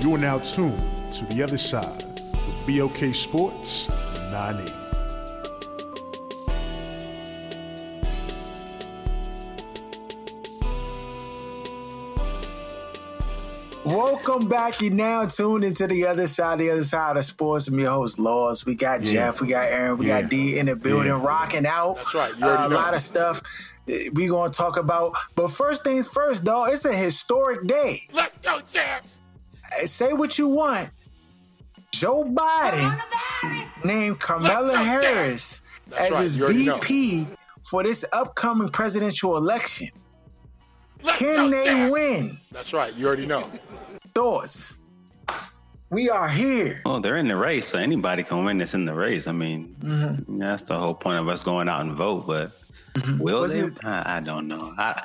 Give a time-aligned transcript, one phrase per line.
[0.00, 0.78] You are now tuned
[1.12, 2.02] to the other side
[2.46, 3.88] with BOK Sports
[4.30, 4.74] 980.
[13.84, 14.82] Welcome back.
[14.82, 17.66] You now tuned into the other side, the other side of sports.
[17.66, 18.66] I'm your host, Laws.
[18.66, 19.12] We got Yeah.
[19.12, 20.20] Jeff, we got Aaron, we Yeah.
[20.20, 21.20] got D in the building, Yeah.
[21.22, 21.96] rocking out.
[21.96, 22.32] That's right.
[22.38, 22.76] You Uh, a know.
[22.76, 23.40] lot of stuff
[23.86, 25.14] we gonna talk about.
[25.34, 28.06] But first things first, though, it's a historic day.
[28.12, 29.16] Let's go, champs.
[29.84, 30.90] Say what you want.
[31.92, 33.00] Joe Biden
[33.84, 36.22] named Kamala Harris That's as right.
[36.22, 36.78] his You already know.
[36.78, 37.28] VP
[37.68, 39.88] for this upcoming presidential election.
[41.02, 41.92] Let's Can they champs.
[41.92, 42.38] win?
[42.52, 42.94] That's right.
[42.94, 43.50] You already know.
[44.14, 44.78] Thoughts?
[45.88, 46.82] We are here.
[46.84, 49.26] Oh, they're in the race, so anybody can win that's in the race.
[49.26, 50.38] I mean, mm-hmm.
[50.38, 52.26] that's the whole point of us going out and vote.
[52.26, 52.52] But
[52.94, 53.18] mm-hmm.
[53.18, 53.66] will Was they?
[53.66, 54.72] it- I, I don't know.
[54.78, 55.02] I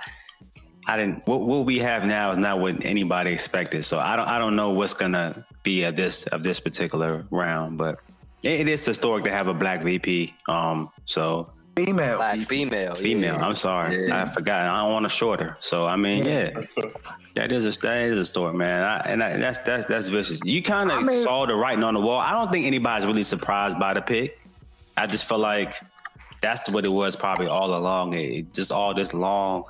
[0.88, 1.28] I didn't.
[1.28, 3.86] What, what we have now is not what anybody expected.
[3.86, 4.28] So I don't.
[4.28, 7.78] I don't know what's gonna be of this of this particular round.
[7.78, 8.00] But
[8.44, 10.34] it, it is historic to have a black VP.
[10.48, 10.90] Um.
[11.06, 12.18] So Female.
[12.18, 12.96] Black female.
[12.96, 13.36] female.
[13.36, 13.46] yeah.
[13.46, 14.08] I'm sorry.
[14.08, 14.24] Yeah.
[14.24, 14.62] I forgot.
[14.62, 15.58] I don't want a shorter.
[15.60, 16.62] So I mean, yeah.
[17.36, 20.40] That is a that is a story, man, I, and I, that's that's that's vicious.
[20.46, 22.20] You kind of I mean- saw the writing on the wall.
[22.20, 24.40] I don't think anybody's really surprised by the pick.
[24.96, 25.82] I just feel like
[26.42, 28.14] that's what it was probably all along.
[28.14, 29.66] It, it just all this long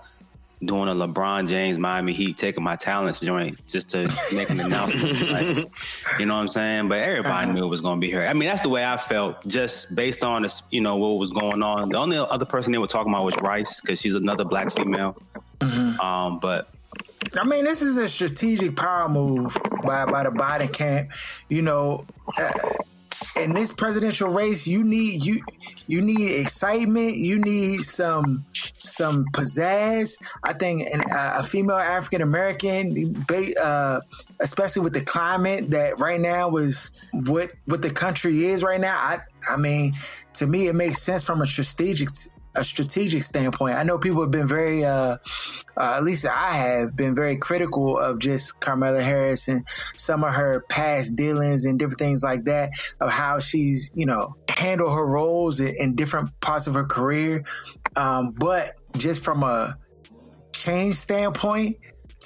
[0.63, 5.29] doing a LeBron James Miami Heat taking my talents joint just to make an announcement.
[5.31, 5.57] like,
[6.19, 6.87] you know what I'm saying?
[6.87, 8.25] But everybody knew it was going to be her.
[8.25, 11.31] I mean, that's the way I felt just based on this, you know, what was
[11.31, 11.89] going on.
[11.89, 15.17] The only other person they were talking about was Rice because she's another black female.
[15.61, 16.69] Um, but
[17.37, 21.11] I mean, this is a strategic power move by by the Biden camp.
[21.49, 22.05] You know,
[22.37, 22.51] uh,
[23.35, 25.41] in this presidential race, you need you
[25.87, 27.17] you need excitement.
[27.17, 30.17] You need some some pizzazz.
[30.43, 33.25] I think an, uh, a female African American,
[33.61, 33.99] uh,
[34.39, 38.95] especially with the climate that right now is what what the country is right now.
[38.95, 39.19] I
[39.49, 39.93] I mean,
[40.33, 42.09] to me, it makes sense from a strategic
[42.55, 43.75] a strategic standpoint.
[43.75, 45.17] I know people have been very, uh,
[45.77, 50.33] uh, at least I have been very critical of just Kamala Harris and some of
[50.33, 55.05] her past dealings and different things like that, of how she's, you know, handled her
[55.05, 57.43] roles in, different parts of her career.
[57.95, 58.67] Um, but
[58.97, 59.77] just from a
[60.53, 61.77] change standpoint,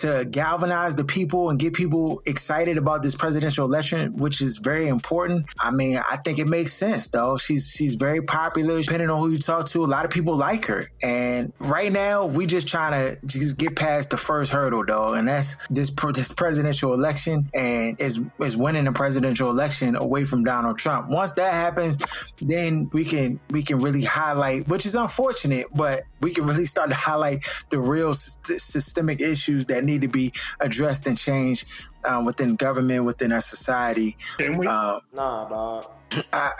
[0.01, 4.87] to galvanize the people and get people excited about this presidential election, which is very
[4.87, 5.45] important.
[5.59, 7.37] I mean, I think it makes sense though.
[7.37, 8.81] She's she's very popular.
[8.81, 10.89] Depending on who you talk to, a lot of people like her.
[11.03, 15.27] And right now, we just trying to just get past the first hurdle, though, and
[15.27, 20.77] that's this this presidential election and is is winning the presidential election away from Donald
[20.77, 21.09] Trump.
[21.09, 21.97] Once that happens,
[22.41, 26.89] then we can we can really highlight, which is unfortunate, but we can really start
[26.89, 31.65] to highlight the real syst- systemic issues that need to be addressed and changed
[32.03, 34.17] uh, within government, within our society.
[34.37, 34.67] Can we?
[34.67, 35.91] Um, Nah, dog.
[36.33, 36.53] I,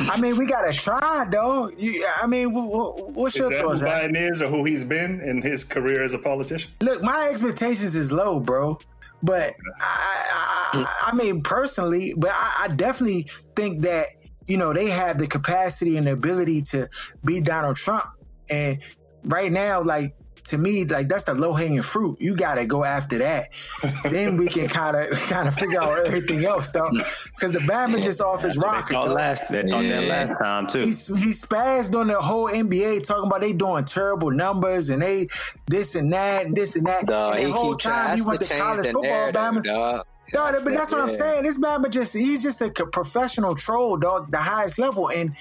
[0.00, 1.70] I mean, we gotta try, though.
[1.70, 3.82] You, I mean, wh- wh- what's Is your that thoughts?
[3.82, 3.88] Al?
[3.88, 6.72] Biden is or who he's been in his career as a politician?
[6.82, 8.78] Look, my expectations is low, bro.
[9.22, 14.08] But I, I, I mean, personally, but I, I definitely think that
[14.46, 16.88] you know they have the capacity and the ability to
[17.24, 18.04] beat Donald Trump.
[18.50, 18.78] And
[19.24, 20.14] right now, like
[20.44, 22.20] to me, like that's the low hanging fruit.
[22.20, 23.48] You got to go after that.
[24.04, 26.90] then we can kind of kind of figure out everything else, though.
[26.90, 28.94] Because the Batman just off his they rocker.
[28.94, 29.14] thought though.
[29.14, 30.80] last they thought that last time too.
[30.80, 35.28] He's he spazzed on the whole NBA talking about they doing terrible numbers and they
[35.68, 37.06] this and that and this and that.
[37.06, 39.62] Dog, and he the whole time he went to college football, narrative, Bama.
[39.62, 40.06] dog.
[40.32, 41.14] Dog, but that's what I'm yeah.
[41.14, 41.42] saying.
[41.44, 45.36] This Bama just he's just a professional troll, dog, the highest level, and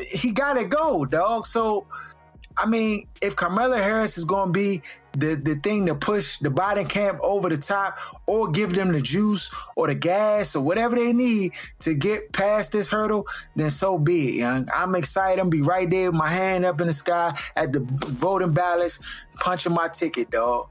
[0.00, 1.46] he gotta go, dog.
[1.46, 1.86] So
[2.56, 6.88] I mean, if Kamala Harris is gonna be the, the thing to push the Biden
[6.88, 11.12] camp over the top or give them the juice or the gas or whatever they
[11.12, 14.68] need to get past this hurdle, then so be it, young.
[14.74, 15.40] I'm excited.
[15.40, 19.24] I'm be right there with my hand up in the sky at the voting ballots,
[19.40, 20.68] punching my ticket, dog.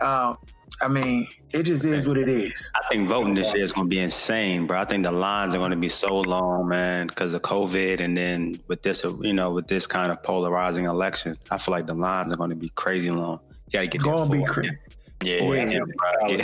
[0.00, 0.38] Um,
[0.80, 2.70] I mean, it just is what it is.
[2.74, 4.78] I think voting this year is going to be insane, bro.
[4.80, 8.16] I think the lines are going to be so long, man, because of COVID, and
[8.16, 11.94] then with this, you know, with this kind of polarizing election, I feel like the
[11.94, 13.40] lines are going to be crazy long.
[13.70, 14.76] You got to get It's gonna be crazy.
[15.24, 15.78] Yeah, Oh, yeah, yeah.
[15.96, 16.28] bro.
[16.28, 16.42] Yeah.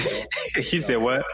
[0.60, 1.24] he said what?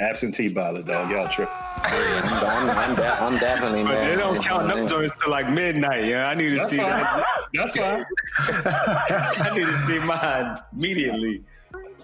[0.00, 1.10] Absentee ballot, dog.
[1.10, 1.48] Y'all trip.
[1.84, 4.10] I'm, I'm, de- I'm definitely But mad.
[4.10, 4.92] they don't count up joints.
[4.92, 6.04] joints till like midnight.
[6.04, 6.88] Yeah, I need to That's see fine.
[6.90, 7.24] that.
[7.54, 8.04] That's fine.
[9.52, 11.42] I need to see mine immediately.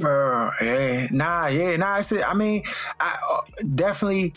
[0.02, 1.98] Uh, yeah, nah, yeah, nah.
[1.98, 2.62] It's a, I mean,
[2.98, 4.34] I uh, definitely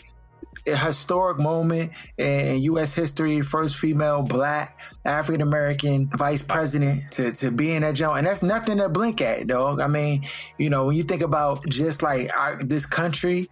[0.68, 2.94] a historic moment in U.S.
[2.94, 3.40] history.
[3.40, 8.42] First female black African American vice president to to be in that job, and that's
[8.42, 9.80] nothing to blink at, dog.
[9.80, 10.24] I mean,
[10.58, 13.50] you know, when you think about just like our, this country.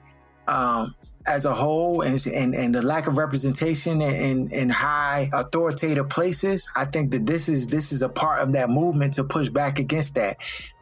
[0.49, 0.95] Um,
[1.27, 6.09] as a whole, and, and and the lack of representation in, in in high authoritative
[6.09, 9.49] places, I think that this is this is a part of that movement to push
[9.49, 10.37] back against that,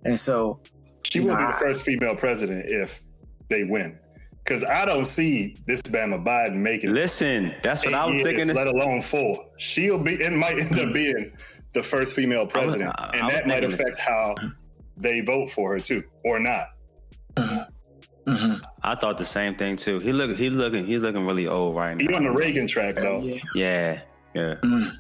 [0.05, 0.61] and so
[1.05, 3.01] She will be the first female president if
[3.49, 3.99] they win.
[4.43, 8.27] Because I don't see this Bama Biden making Listen, that's what eight I was years,
[8.37, 8.55] thinking.
[8.55, 9.43] let alone four.
[9.57, 10.15] She'll be.
[10.15, 11.33] It might end up being
[11.73, 14.35] the first female president, uh, I and that might thinking this- affect how
[14.99, 16.69] they vote for her too, or not.
[18.27, 18.61] mhm.
[18.83, 19.99] I thought the same thing too.
[19.99, 22.03] He look, he looking, he's looking really old right now.
[22.03, 22.17] He now.
[22.19, 23.21] on the Reagan track though.
[23.23, 23.39] yeah.
[23.55, 24.01] Yeah,
[24.35, 24.55] yeah.
[24.63, 24.91] Mm.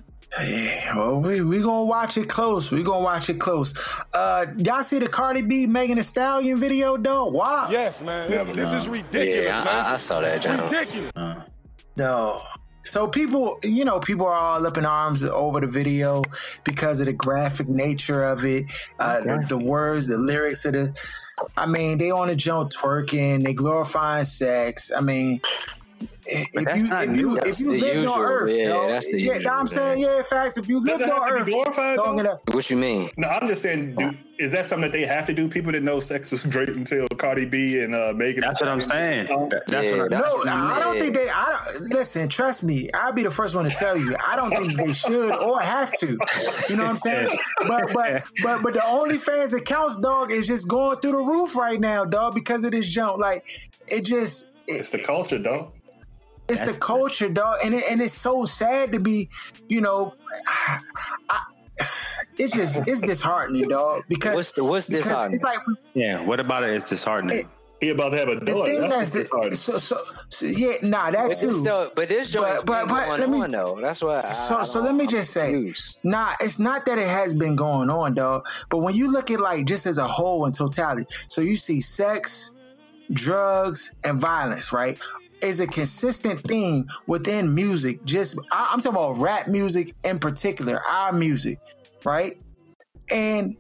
[0.43, 2.73] Yeah, well, we we gonna watch it close.
[2.73, 3.73] We gonna watch it close.
[4.13, 7.27] Uh, y'all see the Cardi B Megan Thee Stallion video, though?
[7.27, 7.69] Wow.
[7.71, 8.29] Yes, man.
[8.31, 8.79] Never This know.
[8.79, 9.69] is ridiculous, Yeah, man.
[9.87, 10.61] I, I saw that, John.
[10.65, 11.13] ridiculous.
[11.97, 12.43] No.
[12.83, 16.23] So people, you know, people are all up in arms over the video
[16.65, 18.65] because of the graphic nature of it,
[18.99, 21.01] uh, the, the words, the lyrics of the.
[21.57, 24.91] I mean, they on the jump twerking, they glorifying sex.
[24.95, 25.41] I mean,
[26.27, 27.37] if that's you not if you new.
[27.37, 28.13] if you the lived usual.
[28.15, 30.11] on Earth, Yeah, yo, that's the yeah, usual, I'm saying, man.
[30.17, 30.57] yeah, facts.
[30.57, 32.21] If you Does lived it have on to be Earth glorified, long though?
[32.21, 33.11] enough, What you mean?
[33.17, 33.95] No, I'm just saying.
[33.97, 35.49] Do, is that something that they have to do?
[35.49, 38.41] People that know sex was great until Cardi B and uh, Megan.
[38.41, 39.27] That's what I'm saying.
[39.29, 41.29] That- That's Yeah, what I'm, that's- No, I don't think they.
[41.29, 42.29] I don't listen.
[42.29, 44.17] Trust me, I'll be the first one to tell you.
[44.27, 46.07] I don't think they should or have to.
[46.69, 47.29] You know what I'm saying?
[47.69, 51.81] But but but but the OnlyFans accounts, dog, is just going through the roof right
[51.81, 53.19] now, dog, because of this jump.
[53.19, 53.45] Like
[53.87, 54.49] it just.
[54.67, 55.73] It, It's the culture, though.
[56.49, 59.29] It's the culture, dog, and it, and it's so sad to be,
[59.69, 60.15] you know,
[61.29, 61.41] I,
[62.39, 64.03] it's just it's disheartening, dog.
[64.09, 65.35] Because What's the- what's because disheartening?
[65.35, 65.59] It's like
[65.95, 66.25] yeah.
[66.25, 66.71] What about it?
[66.71, 67.49] It's disheartening.
[67.81, 69.99] He about to have a the thing That's that's the, so, so
[70.29, 71.49] so yeah, nah, that But too.
[71.49, 73.79] this, but this joint But- but- but let me- on though.
[73.81, 74.17] That's why.
[74.17, 75.99] I, So, I so let me I'm just say, confused.
[76.05, 78.47] nah, it's not that it has been going on, dog.
[78.71, 81.81] But when you look at like just as a whole in totality, so you see
[81.81, 82.53] sex,
[83.13, 84.99] drugs, and violence, right?
[85.45, 88.03] Is a consistent theme within music.
[88.05, 91.59] Just I'm talking about rap music in particular, our music,
[92.03, 92.41] right?
[93.13, 93.55] And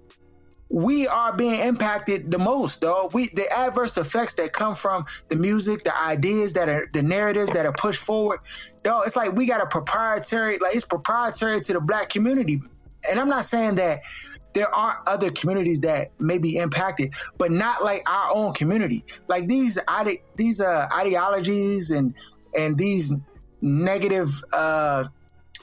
[0.70, 3.10] we are being impacted the most, though.
[3.12, 7.52] We the adverse effects that come from the music, the ideas that are the narratives
[7.52, 8.40] that are pushed forward,
[8.82, 9.02] though.
[9.02, 12.62] It's like we got a proprietary, like it's proprietary to the black community.
[13.10, 14.00] And I'm not saying that
[14.54, 19.04] there aren't other communities that may be impacted, but not like our own community.
[19.28, 22.14] Like these ide- these uh, ideologies and
[22.56, 23.12] and these
[23.60, 25.04] negative uh,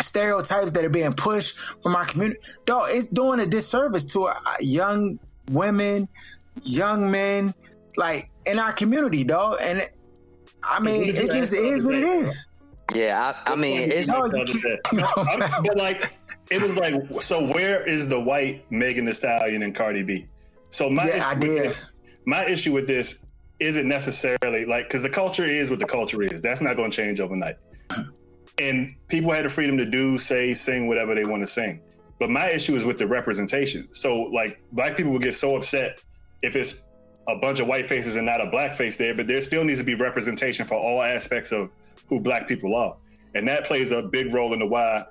[0.02, 4.34] stereotypes that are being pushed from our community, dog, it's doing a disservice to uh,
[4.60, 5.20] young
[5.52, 6.10] women,
[6.64, 7.54] young men,
[7.98, 9.58] like in our community, dog.
[9.62, 9.88] And
[10.64, 12.28] I mean, What did you it just is what it day, bro?
[12.28, 12.48] is.
[12.94, 14.78] Yeah, I, I mean, it's No, you can't- day.
[14.94, 16.12] no, I'm- but like,
[16.52, 20.28] it was like, so where is the white Megan Thee Stallion and Cardi B?
[20.70, 21.84] So my Yeah, issue with this,
[22.26, 23.26] my issue with this
[23.60, 26.42] isn't necessarily like because the culture is what the culture is.
[26.42, 27.56] That's not going to change overnight.
[28.58, 31.82] And people had the freedom to do, say, sing whatever they want to sing.
[32.20, 33.92] But my issue is with the representation.
[33.92, 36.00] So like, black people would get so upset
[36.44, 36.86] if it's
[37.28, 39.16] a bunch of white faces and not a black face there.
[39.16, 41.72] But there still needs to be representation for all aspects of
[42.08, 42.98] who black people are,
[43.36, 45.06] and that plays a big role in the why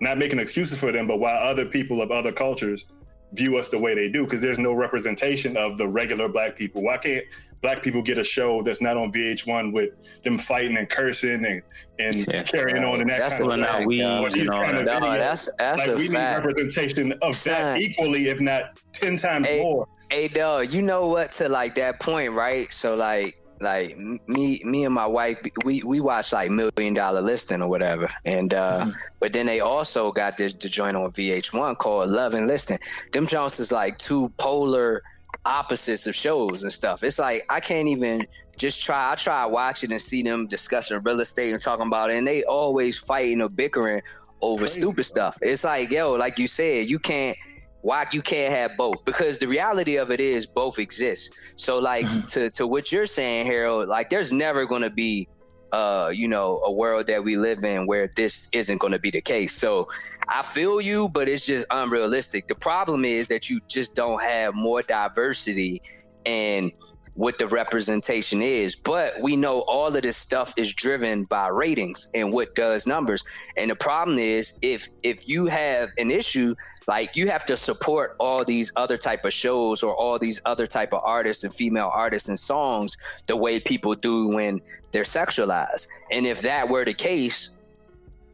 [0.00, 2.86] not making excuses for them, but why other people of other cultures
[3.32, 6.82] view us the way they do, because there's no representation of the regular black people.
[6.82, 7.24] Why can't
[7.62, 11.62] black people get a show that's not on VH1 with them fighting and cursing and,
[12.00, 12.42] and Yeah.
[12.42, 14.24] carrying on and that That's kind a of Pulling out fact, weeds dog.
[14.26, 14.84] Or these kind of.
[14.86, 16.44] No, that's that's like a we fact.
[16.44, 17.52] need representation of Son.
[17.54, 19.86] that equally, if not ten times Hey, more.
[20.10, 21.30] Hey, dog, you know what?
[21.32, 22.72] To like that point, right?
[22.72, 27.62] So like, like me, me and my wife, we we watch like Million Dollar Listing
[27.62, 28.86] or whatever, and uh
[29.20, 32.78] but then they also got this the joint on VH1 called Love and Listing.
[33.12, 35.02] Them Jones is like two polar
[35.44, 37.02] opposites of shows and stuff.
[37.02, 38.26] It's like I can't even
[38.56, 39.12] just try.
[39.12, 42.44] I try watching and see them discussing real estate and talking about it, and they
[42.44, 44.02] always fighting or bickering
[44.42, 45.02] over Crazy, stupid bro.
[45.02, 45.38] stuff.
[45.42, 47.36] It's like, yo, like you said, you can't
[47.82, 52.04] why you can't have both because the reality of it is both exist so like
[52.06, 52.26] Mm-hmm.
[52.26, 55.28] to to what you're saying harold like there's never going to be
[55.72, 59.10] uh you know a world that we live in where this isn't going to be
[59.10, 59.86] the case so
[60.28, 64.54] i feel you but it's just unrealistic the problem is that you just don't have
[64.54, 65.80] more diversity
[66.26, 66.72] and
[67.14, 68.76] what the representation is.
[68.76, 73.22] But we know all of this stuff is driven by ratings and what does numbers.
[73.56, 76.54] And the problem is if if you have an issue
[76.90, 80.66] like you have to support all these other type of shows or all these other
[80.66, 82.96] type of artists and female artists and songs
[83.28, 85.86] the way people do when they're sexualized.
[86.10, 87.56] And if that were the case,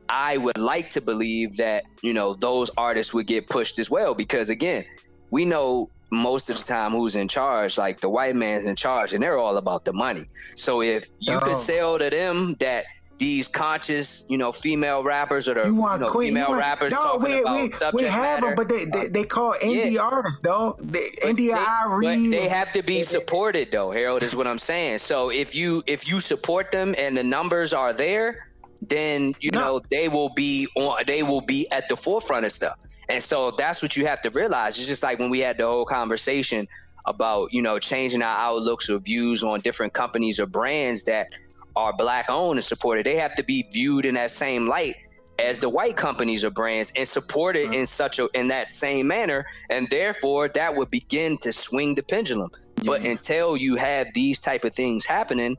[0.09, 4.15] I would like to believe that, you know, those artists would get pushed as well
[4.15, 4.85] because again,
[5.31, 9.13] we know most of the time who's in charge, like the white man's in charge
[9.13, 10.25] and they're all about the money.
[10.55, 11.41] So if you Oh.
[11.41, 12.87] could sell to them that
[13.19, 16.29] these conscious, you know, female rappers or the You want you know, queen?
[16.29, 18.69] female you want, rappers dog, talking we, about we, subject we have matter, them, but
[18.69, 20.03] they, they uh, they call indie Yeah.
[20.03, 20.79] artists, dog.
[20.83, 22.31] They, India they, Irene.
[22.31, 24.99] But they have to be supported though, Harold, is what I'm saying.
[24.99, 28.49] So if you if you support them and the numbers are there,
[28.83, 29.61] then you No.
[29.61, 32.77] know they will be on they will be at the forefront of stuff.
[33.09, 34.77] And so that's what you have to realize.
[34.79, 36.67] It's just like when we had the whole conversation
[37.07, 41.29] about, you know, changing our outlooks or views on different companies or brands that
[41.77, 43.07] are black owned and supported.
[43.07, 44.95] They have to be viewed in that same light
[45.39, 47.75] as the white companies or brands and supported mm-hmm.
[47.75, 49.47] in such a in that same manner.
[49.71, 52.51] And therefore that would begin to swing the pendulum.
[52.85, 55.57] But until you have these type of things happening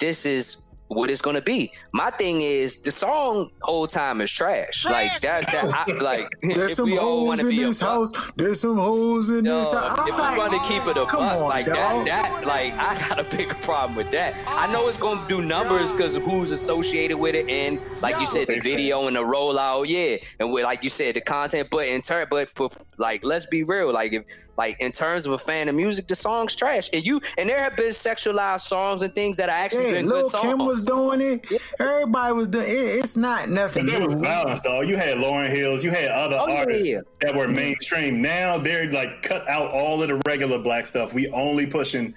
[0.00, 0.63] this is
[0.94, 5.20] what it's going to be my thing is the song whole time is trash like
[5.20, 7.66] that, that I, like There's if some we all hoes want to in be a
[7.68, 8.32] this buck, house.
[8.36, 9.98] There's some hoes in no, this house.
[9.98, 12.06] I'm if we like, want to keep it a come buck on, like dog.
[12.06, 14.34] that, that, like I got a big problem with that.
[14.46, 18.48] I know it's gonna do numbers because who's associated with it, and like you said,
[18.48, 21.68] the video and the rollout, yeah, and with like you said, the content.
[21.70, 24.24] But in turn, but for, like let's be real, like if
[24.56, 27.62] like in terms of a fan of music, the song's trash, and you and there
[27.62, 30.44] have been sexualized songs and things that are actually Yeah, been Lil good songs.
[30.46, 31.46] Kim was doing it.
[31.78, 32.70] Everybody was doing it.
[32.70, 34.80] It's not nothing But there was balance, though.
[34.82, 37.00] You had Lauryn Hills, you had other Oh, artists yeah.
[37.20, 38.20] that were mainstream.
[38.22, 41.12] Now they're like cut out all of the regular black stuff.
[41.14, 42.14] We only pushing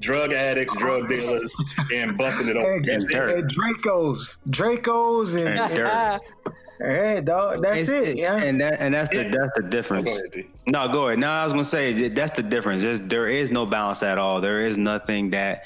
[0.00, 1.48] drug addicts, drug dealers,
[1.94, 2.90] and busting it And, open.
[2.90, 3.38] And dirt.
[3.38, 6.20] and Dracos, Dracos, and, And dirt.
[6.78, 8.16] hey, dog, that's It's- it.
[8.18, 8.36] Yeah.
[8.36, 10.04] And that and that's the that's the difference.
[10.04, 11.18] Go ahead, No, go ahead.
[11.18, 12.82] No, I was gonna say that's the difference.
[12.82, 14.40] There's, there is no balance at all.
[14.42, 15.62] There is nothing that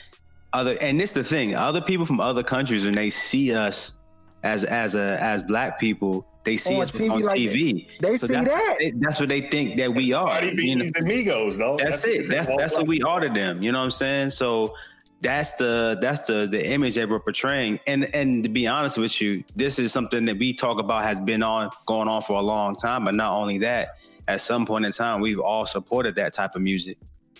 [0.53, 0.77] other.
[0.81, 1.55] And this the thing.
[1.55, 3.95] Other people from other countries when they see us
[4.43, 7.89] as as a as black people, they see On us TV on like TV.
[8.01, 8.77] they see that's, that.
[8.79, 10.27] they- that's what they think that we are.
[10.41, 10.85] Cardi you know?
[10.85, 11.77] is the Migos, though.
[11.77, 12.29] That's it.
[12.29, 13.63] That's that's what we are to them.
[13.63, 14.31] You know what I'm saying?
[14.31, 14.75] So
[15.23, 17.79] that's the that's the the image that we're portraying.
[17.87, 21.21] And and to be honest with you, this is something that we talk about has
[21.21, 23.05] been on going on for a long time.
[23.05, 23.97] But not only that,
[24.29, 26.97] at some point in time, we've all supported that type of music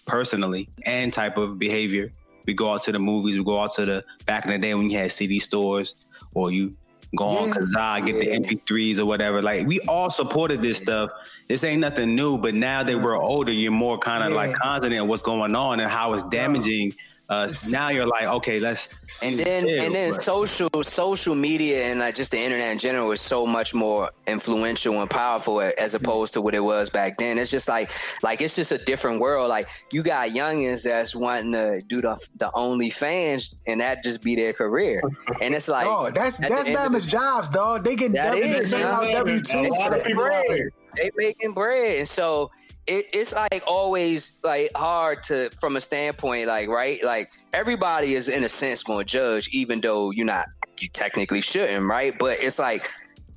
[0.07, 2.13] personally and type of behavior.
[2.47, 3.37] We go out to the movies.
[3.39, 5.95] We go out to the back in the day when you had CD stores
[6.35, 6.75] or you
[7.17, 7.55] go on Yeah.
[7.55, 9.43] Kazaa, get the MP3s or whatever.
[9.43, 11.11] Like we all supported this stuff.
[11.49, 14.37] This ain't nothing new, but now that we're older, you're more kind of Yeah.
[14.37, 16.95] like confident what's going on and how it's damaging
[17.31, 17.71] us.
[17.73, 18.89] Now you're like, okay, let's
[19.23, 19.87] and then chill.
[19.87, 23.47] and then Like, social social media and like just the internet in general is so
[23.47, 26.01] much more influential and powerful as mm.
[26.03, 27.39] opposed to what it was back then.
[27.39, 27.91] It's just like
[28.23, 29.49] like it's just a different world.
[29.49, 34.23] Like you got youngins that's wanting to do the the only fans and that just
[34.23, 35.01] be their career.
[35.41, 37.85] And it's like Oh, that's that's end of damaged jobs, dog.
[37.85, 38.89] They get That W is, they huh?
[38.89, 40.07] out W two A lot for of that.
[40.07, 40.45] people out bread.
[40.49, 40.71] there.
[40.97, 42.51] They making bread, and so
[42.91, 47.03] it, it's like always like hard to from a standpoint like right?
[47.05, 50.47] Like everybody is in a sense going to judge even though you're not
[50.81, 52.13] you technically shouldn't right?
[52.19, 52.91] But it's like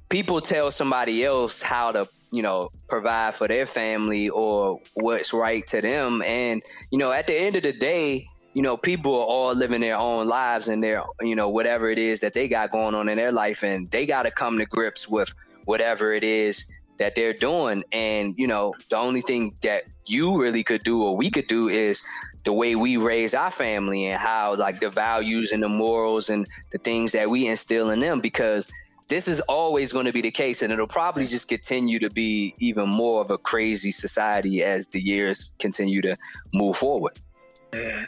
[0.09, 5.65] people tell somebody else how to you know provide for their family or what's right
[5.67, 6.23] to them.
[6.23, 9.81] And you know at the end of the day you know people are all living
[9.81, 13.07] their own lives and their you know whatever it is that they got going on
[13.07, 15.31] in their life and they got to come to grips with
[15.65, 16.71] whatever it is
[17.03, 21.17] that they're doing and you know the only thing that you really could do or
[21.17, 22.01] we could do is
[22.45, 26.47] the way we raise our family and how like the values and the morals and
[26.71, 28.71] the things that we instill in them because
[29.09, 32.55] this is always going to be the case and it'll probably just continue to be
[32.59, 36.15] even more of a crazy society as the years continue to
[36.53, 37.19] move forward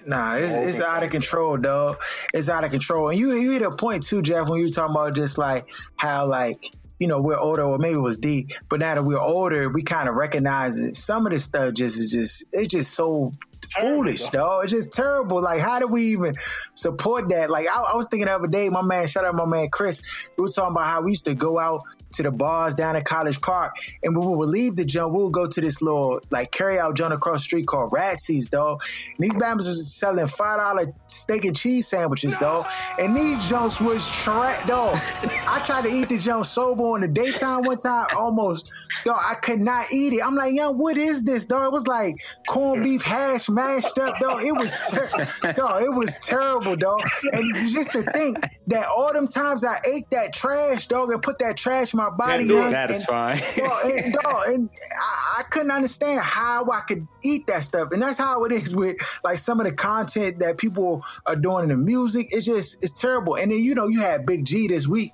[0.06, 2.00] Nah, it's, it's out of control, dog.
[2.36, 3.10] It's out of control.
[3.10, 5.72] And you you hit a point too, Jeff, when you were talking about just like
[5.96, 9.20] how like you know, we're older, or maybe it was D, but now that we're
[9.20, 10.96] older, we kind of recognize it.
[10.96, 13.34] Some of this stuff just is just it's just so
[13.80, 14.62] foolish, though.
[14.62, 15.42] It's just terrible.
[15.42, 16.36] Like, how do we even
[16.74, 17.50] support that?
[17.50, 20.02] Like, I, I was thinking the other day, my man, shout out my man Chris,
[20.38, 21.84] we were talking about how we used to go out
[22.14, 25.24] to the bars down at College Park, and when we would leave the jump, we
[25.24, 28.80] would go to this little like carry out joint across the street called Ratsie's, though.
[29.18, 32.66] And these bambas was selling five dollar steak and cheese sandwiches, though.
[33.00, 34.92] And these jumps was trash, though.
[35.50, 38.70] I tried to eat the jump sober in the daytime one time, almost,
[39.04, 39.14] though.
[39.14, 40.22] I could not eat it.
[40.26, 41.66] I'm like, yo, what is this, though?
[41.66, 42.16] It was like
[42.48, 44.40] corned beef hash mashed up, though.
[44.40, 47.00] It was, ter- though, it was terrible, though.
[47.32, 51.40] And just to think that all them times I ate that trash, dog, and put
[51.40, 52.50] that trash in my body, it.
[52.50, 53.40] young, Satisfying.
[53.40, 54.70] and, dog, and, dog, and
[55.00, 58.76] I, I couldn't understand how I could eat that stuff, and that's how it is
[58.76, 62.28] with like some of the content that people are doing in the music.
[62.32, 63.36] It's just it's terrible.
[63.36, 65.14] And then you know you had Big G this week.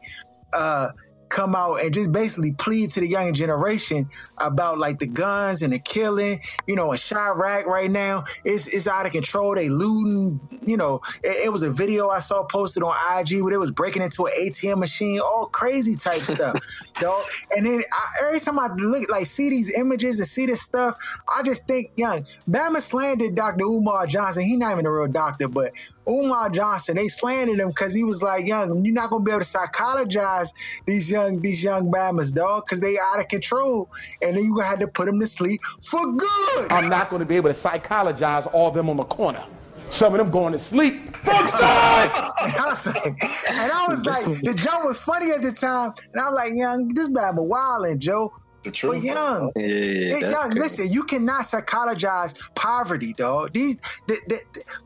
[0.54, 0.90] Uh,
[1.32, 5.74] come out and just basically plead to the younger generation about like the guns and
[5.74, 6.40] the killing.
[6.68, 9.56] You know, in Chiraq right now, it's it's out of control.
[9.56, 10.40] They looting.
[10.66, 13.72] You know, it, it was a video I saw posted on IG where they was
[13.72, 16.60] breaking into an ATM machine, all crazy type stuff,
[17.00, 17.24] dog.
[17.56, 20.98] And then I, every time I look like see these images and see this stuff,
[21.34, 23.64] I just think, young Bama slandered Dr.
[23.64, 24.44] Umar Johnson.
[24.44, 25.74] He not even a real doctor, but
[26.08, 29.40] Umar Johnson, they slandered him because he was like, young, you're not gonna be able
[29.40, 30.54] to psychologize
[30.86, 33.90] these young these young Bamas, dog, because they out of control,
[34.22, 36.72] and then you gonna have to put them to sleep for good.
[36.72, 39.44] I'm not going to be able to psychologize all them on the corner.
[39.90, 41.16] Some of them going to sleep.
[41.16, 42.32] Fuck that!
[42.42, 43.06] And I was like,
[43.50, 46.88] and I was like, the joke was funny at the time, and I'm like, young,
[46.94, 48.32] this Bama wildin', Joe.
[48.64, 49.04] The But truth.
[49.04, 50.60] young, Yeah, Hey, that's young, crazy.
[50.60, 53.54] listen, you cannot psychologize poverty, dog.
[53.54, 54.40] These the the,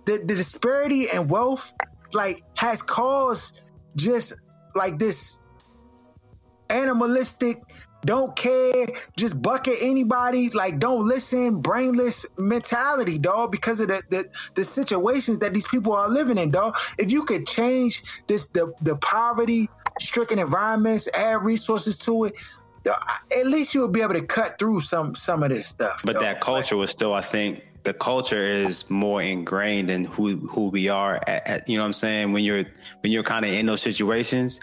[0.05, 1.73] the the disparity in wealth
[2.13, 3.59] like has caused
[3.97, 4.33] just
[4.75, 5.43] like this
[6.69, 7.61] animalistic
[8.05, 14.25] don't care, just bucket anybody, like don't listen, brainless mentality, dog, because of the, the
[14.53, 16.77] the situations that these people are living in, dog.
[16.99, 19.69] If you could change this the the poverty
[19.99, 22.35] stricken environments, add resources to it,
[22.83, 23.01] dog,
[23.35, 26.01] at least you would be able to cut through some some of this stuff.
[26.05, 26.21] But dog.
[26.21, 30.89] that culture was still, I think, the culture is more ingrained in who who we
[30.89, 31.15] are.
[31.27, 32.33] At, at- you know what I'm saying?
[32.33, 32.65] When you're
[32.99, 34.61] when you're kind of in those situations,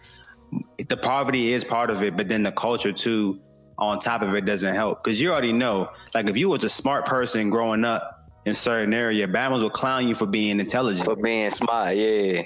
[0.88, 3.40] the poverty is part of it, but then the culture too,
[3.78, 5.90] on top of it, doesn't help because you already know.
[6.14, 10.08] Like if you was a smart person growing up in certain area, Bama's will clown
[10.08, 11.04] you for being intelligent.
[11.04, 12.42] for being smart, yeah.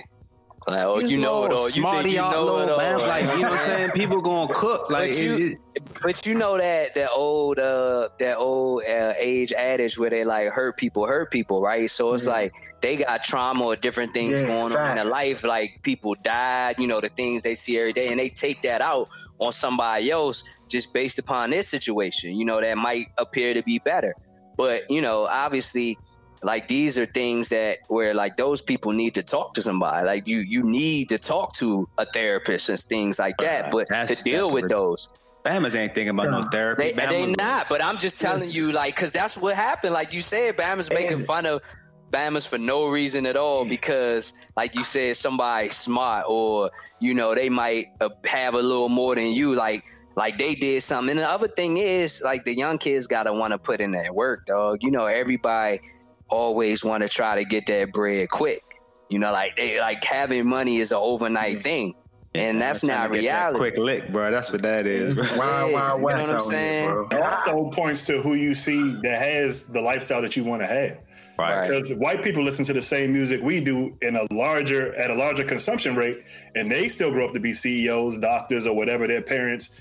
[0.68, 1.68] Like, oh, you know it all.
[1.70, 2.78] You think you know it all.
[2.78, 2.98] man.
[2.98, 3.90] Like you know what I'm saying?
[3.92, 4.90] People gonna cook.
[4.90, 5.58] Like But you- it-
[6.02, 10.48] But you know that that old uh that old uh, age adage where they like
[10.48, 11.88] hurt people hurt people, right?
[11.90, 15.44] So it's like they got trauma or different things Yeah, going on in their life,
[15.44, 18.80] like people died, you know, the things they see every day, and they take that
[18.80, 23.62] out on somebody else just based upon their situation, you know, that might appear to
[23.62, 24.14] be better.
[24.56, 25.98] But, you know, obviously
[26.42, 30.06] like these are things that where like those people need to talk to somebody.
[30.06, 33.66] Like you you need to talk to a therapist and things like that.
[33.66, 35.08] Uh, But to deal with those.
[35.44, 36.90] Bama's ain't thinking about no therapy.
[36.90, 39.94] They, they not, but I'm just telling you, like, because that's what happened.
[39.94, 41.62] Like you said, Bama's making fun of
[42.10, 47.34] Bama's for no reason at all because, like you said, somebody smart or you know
[47.34, 49.54] they might uh, have a little more than you.
[49.54, 49.84] Like,
[50.16, 51.10] like they did something.
[51.10, 54.12] And the other thing is, like, the young kids gotta want to put in that
[54.16, 54.78] work, dog.
[54.82, 55.78] You know, everybody
[56.28, 58.62] always want to try to get that bread quick.
[59.08, 61.94] You know, like they like having money is an overnight thing,
[62.34, 63.58] and that's not get that reality.
[63.58, 64.30] Quick lick, bro.
[64.30, 65.18] That's what that is.
[65.18, 65.38] It's bro.
[65.38, 66.88] wild, Yeah, you know what I'm out here, saying?
[66.90, 67.08] bro.
[67.12, 70.66] And also points to who you see that has the lifestyle that you want to
[70.66, 70.98] have.
[71.38, 71.68] Right.
[71.68, 75.14] Because white people listen to the same music we do in a larger at a
[75.14, 79.22] larger consumption rate, and they still grow up to be CEOs, doctors, or whatever their
[79.22, 79.78] parents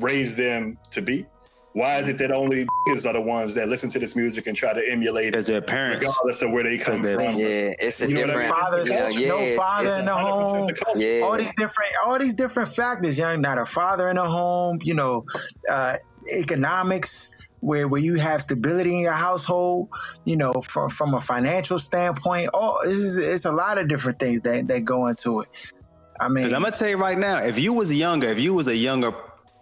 [0.00, 1.26] raised them to be.
[1.74, 4.72] Why is it that only are the ones that listen to this music and try
[4.72, 6.06] to emulate it, Because their parents.
[6.06, 7.36] regardless of where they come from?
[7.36, 8.50] Yeah, it's a You know different.
[8.50, 8.60] mean?
[8.60, 10.66] Father, yeah, yeah, no it's- father it's- in the home.
[10.68, 10.92] the.
[10.96, 11.24] Yeah.
[11.24, 14.94] all these different all these different factors young not a father in a home you
[14.94, 15.24] know
[15.68, 15.96] uh
[16.36, 19.88] economics where where you have stability in your household
[20.24, 24.18] you know from from a financial standpoint oh this is it's a lot of different
[24.20, 25.48] things that that go into it
[26.20, 28.68] i mean I'm gonna tell you right now, if you was younger, if you was
[28.68, 29.12] a younger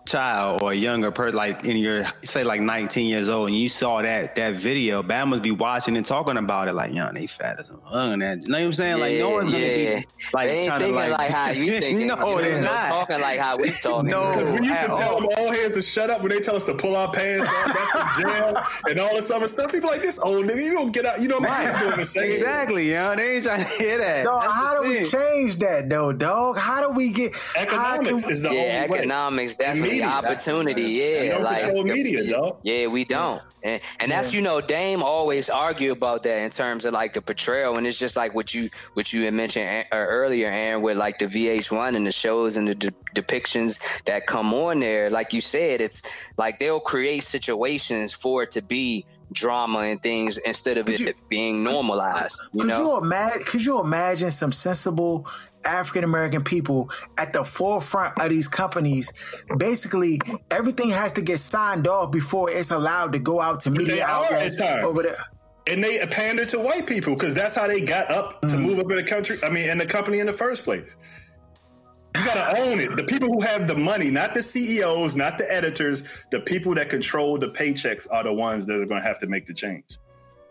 [0.06, 3.68] child or a younger person, like in your say like 19 years old, and you
[3.68, 7.58] saw that that video, Bama's be watching and talking about it like, young, they fat
[7.60, 8.20] as a mug.
[8.20, 9.00] That, you know what I'm saying?
[9.00, 10.00] like, no one's gonna yeah.
[10.00, 12.06] be like they ain't trying to thinking like, like, how you thinking.
[12.08, 12.88] no, you they're know, not.
[12.88, 14.10] talking like how we talking.
[14.10, 14.32] No.
[14.52, 15.20] When you at can tell all.
[15.20, 17.66] them all hands to shut up when they tell us to pull our pants off,
[17.74, 19.72] that's in jail, and all this other stuff.
[19.72, 21.20] People like this old nigga, you don't get out.
[21.20, 22.30] You know what I'm doing the same.
[22.32, 23.14] Exactly, yo.
[23.16, 24.24] They ain't trying to hear that.
[24.24, 26.58] Dog, That's how the do we change that though, dog?
[26.58, 28.98] How do we get how can Economics we- is the yeah, only way.
[29.00, 30.06] economics definitely media.
[30.06, 30.82] opportunity.
[30.82, 32.58] Yeah, don't like control media, dog.
[32.62, 33.42] Yeah, we don't.
[33.62, 37.22] And and that's you know Dame always argue about that in terms of like the
[37.22, 40.96] portrayal, and it's just like what you what you had mentioned uh, earlier, Aaron, with
[40.96, 45.10] like the VH1 and the shows and the de- depictions that come on there.
[45.10, 46.02] Like you said, it's
[46.36, 51.14] like they'll create situations for it to be drama and things instead of it you-
[51.28, 52.38] being normalized.
[52.52, 53.44] You could know, you imagine?
[53.44, 55.26] Could you imagine some sensible
[55.64, 59.12] African American people at the forefront of these companies?
[59.58, 60.20] Basically,
[60.50, 64.60] everything has to get signed off before it's allowed to go out to media outlets
[64.60, 65.24] over there.
[65.68, 68.62] And they pander to white people because that's how they got up to Mm.
[68.62, 69.38] move up in the country.
[69.44, 70.96] I mean, in the company in the first place.
[72.16, 72.96] You gotta own it.
[72.96, 76.90] The people who have the money, not the CEOs, not the editors, the people that
[76.90, 79.96] control the paychecks are the ones that are gonna have to make the change.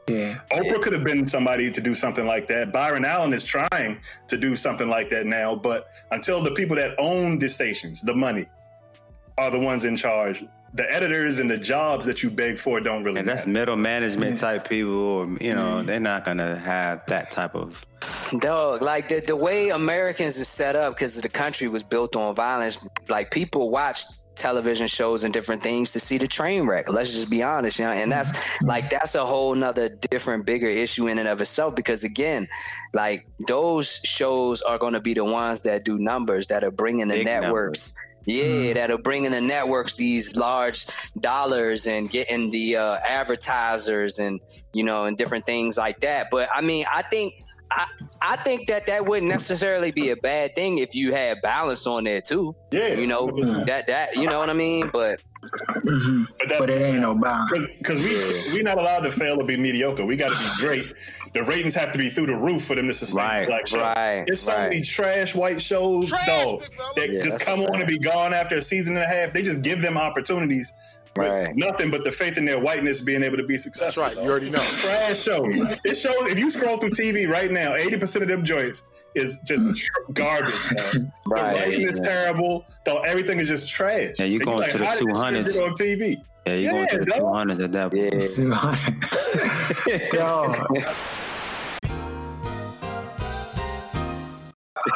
[0.08, 2.74] Yeah, Oprah could have been somebody to do something like that.
[2.74, 6.96] Byron Allen is trying to do something like that now, but until the people that
[6.98, 8.46] own the stations, the money,
[9.38, 13.04] are the ones in charge, the editors and the jobs that you beg for don't
[13.04, 13.60] really And that's matter.
[13.60, 15.86] middle management type people, or you know, mm.
[15.86, 17.86] they're not gonna have that type of.
[18.40, 22.34] Dog, like the, the way Americans is set up because the country was built on
[22.34, 24.04] violence, like people watch
[24.42, 26.92] television shows and different things to see the train wreck.
[26.92, 28.32] Let's just be honest, you know, and that's
[28.64, 32.48] like that's a whole nother different, bigger issue in and of itself because again,
[32.94, 37.08] like those shows are going to be the ones that do numbers that are bringing
[37.08, 37.96] the Big networks.
[38.26, 40.86] Yeah, that are bringing the networks these large
[41.20, 44.40] dollars and getting the uh, advertisers and
[44.74, 46.28] you know and different things like that.
[46.30, 47.88] But I mean, I think I
[48.22, 52.04] I think that that wouldn't necessarily be a bad thing if you had balance on
[52.04, 52.56] there too.
[52.72, 53.66] Yeah, you know 100%.
[53.66, 54.90] that that you know what I mean.
[54.94, 56.24] But mm-hmm.
[56.40, 57.52] But, that, but it ain't no balance.
[57.78, 58.14] because we
[58.54, 60.06] we're not allowed to fail or be mediocre.
[60.06, 60.94] We got to be great.
[61.34, 63.66] The ratings have to be through the roof for them to sustain Right, a black
[63.68, 63.80] show.
[63.80, 64.70] right, There's so right.
[64.70, 66.94] many trash white shows, Trash, dog, big fella.
[66.98, 69.32] that Yeah, just come on and be gone after a season and a half.
[69.32, 71.54] They just give them opportunities with Right.
[71.56, 74.04] nothing but the faith in their whiteness being able to be successful.
[74.04, 74.24] That's successful.
[74.24, 74.26] right.
[74.26, 74.60] You already know.
[74.60, 75.80] Trash shows.
[75.84, 79.62] It shows if you scroll through TV right now, 80% of them joints is just
[79.62, 80.13] hmm.
[80.13, 80.54] garbage.
[80.95, 81.13] man.
[81.28, 82.10] Right, The writing is yeah.
[82.10, 82.65] terrible.
[82.86, 84.10] Though everything is just trash.
[84.19, 85.67] Yeah, you And going like, to the how did this shit 200s.
[85.67, 86.15] on TV?
[86.45, 87.19] Yeah, you're going to the dog.
[87.19, 88.13] two hundreds at that point.
[89.88, 90.56] yeah, Dog.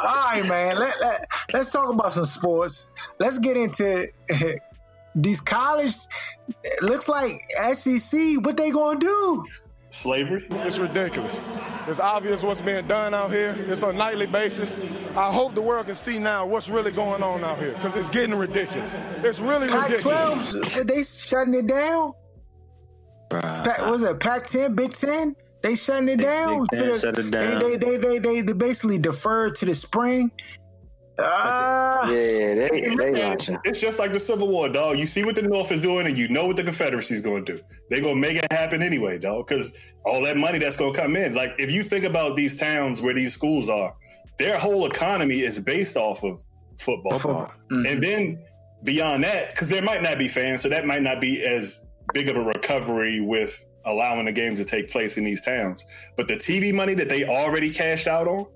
[0.03, 0.79] All right, man.
[0.79, 2.91] Let, let, let's talk about some sports.
[3.19, 4.07] Let's get into
[5.15, 5.93] these college.
[6.63, 7.41] It looks like
[7.73, 8.19] SEC.
[8.41, 9.45] What they gonna do?
[9.89, 10.43] Slavery?
[10.49, 11.39] It's ridiculous.
[11.87, 13.55] It's obvious what's being done out here.
[13.69, 14.75] It's on a nightly basis.
[15.15, 18.09] I hope the world can see now what's really going on out here because it's
[18.09, 18.95] getting ridiculous.
[19.23, 20.03] It's really ridiculous.
[20.53, 22.11] Pac-12, they shutting it down.
[23.29, 23.63] Bruh.
[23.63, 25.35] Pac, what was it Pac ten, Big Ten?
[25.63, 26.65] They shutting it Big- down.
[26.71, 27.59] Big to the- shut it down.
[27.59, 30.31] They, they, they, they, they basically deferred to the spring.
[31.17, 33.57] Ah, yeah, they they launching.
[33.63, 34.97] It's just like the Civil War, dog.
[34.97, 37.57] You see what the North is doing, and you know what the Confederacy's going to
[37.57, 37.63] do.
[37.89, 40.99] They're going to make it happen anyway, dog, because all that money that's going to
[40.99, 41.33] come in.
[41.33, 43.95] Like, if you think about these towns where these schools are,
[44.37, 46.43] their whole economy is based off of
[46.77, 47.17] football.
[47.17, 47.51] Football.
[47.69, 48.43] And then
[48.83, 52.27] beyond that, because there might not be fans, so that might not be as big
[52.27, 55.85] of a recovery with allowing the games to take place in these towns.
[56.17, 58.47] But the TV money that they already cashed out on,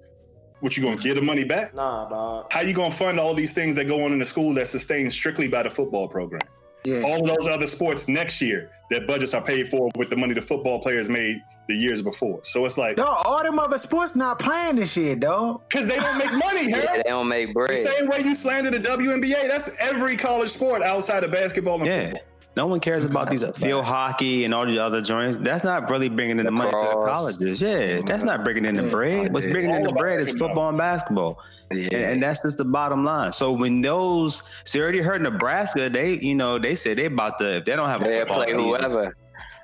[0.61, 1.73] what you gonna get the money back?
[1.73, 2.51] Nah, dog.
[2.51, 5.11] How you gonna fund all these things that go on in the school that's sustained
[5.13, 6.41] strictly by the football program?
[6.85, 7.01] yeah.
[7.01, 10.33] All of those other sports next year that budgets are paid for with the money
[10.33, 12.39] the football players made the years before.
[12.43, 15.61] So it's like Dog, all them other sports not playing this year, dog.
[15.67, 17.71] because they don't make money, Yeah, they don't make bread.
[17.71, 21.85] The same way you slander the WNBA, that's every college sport outside of basketball and
[21.85, 22.03] Yeah.
[22.11, 22.21] football.
[22.59, 25.37] No one cares about these field hockey and all the other joints.
[25.37, 27.61] That's not really bringing in the money to the colleges.
[27.61, 29.31] Yeah, that's not bringing in the bread.
[29.31, 31.39] What's bringing in the bread is football and basketball.
[31.71, 31.83] Yeah.
[31.85, 33.31] And, and that's just the bottom line.
[33.31, 37.37] So when those, so you already heard Nebraska, they, you know, they said they about
[37.37, 39.15] to, if they don't have a They'll football play team, whoever.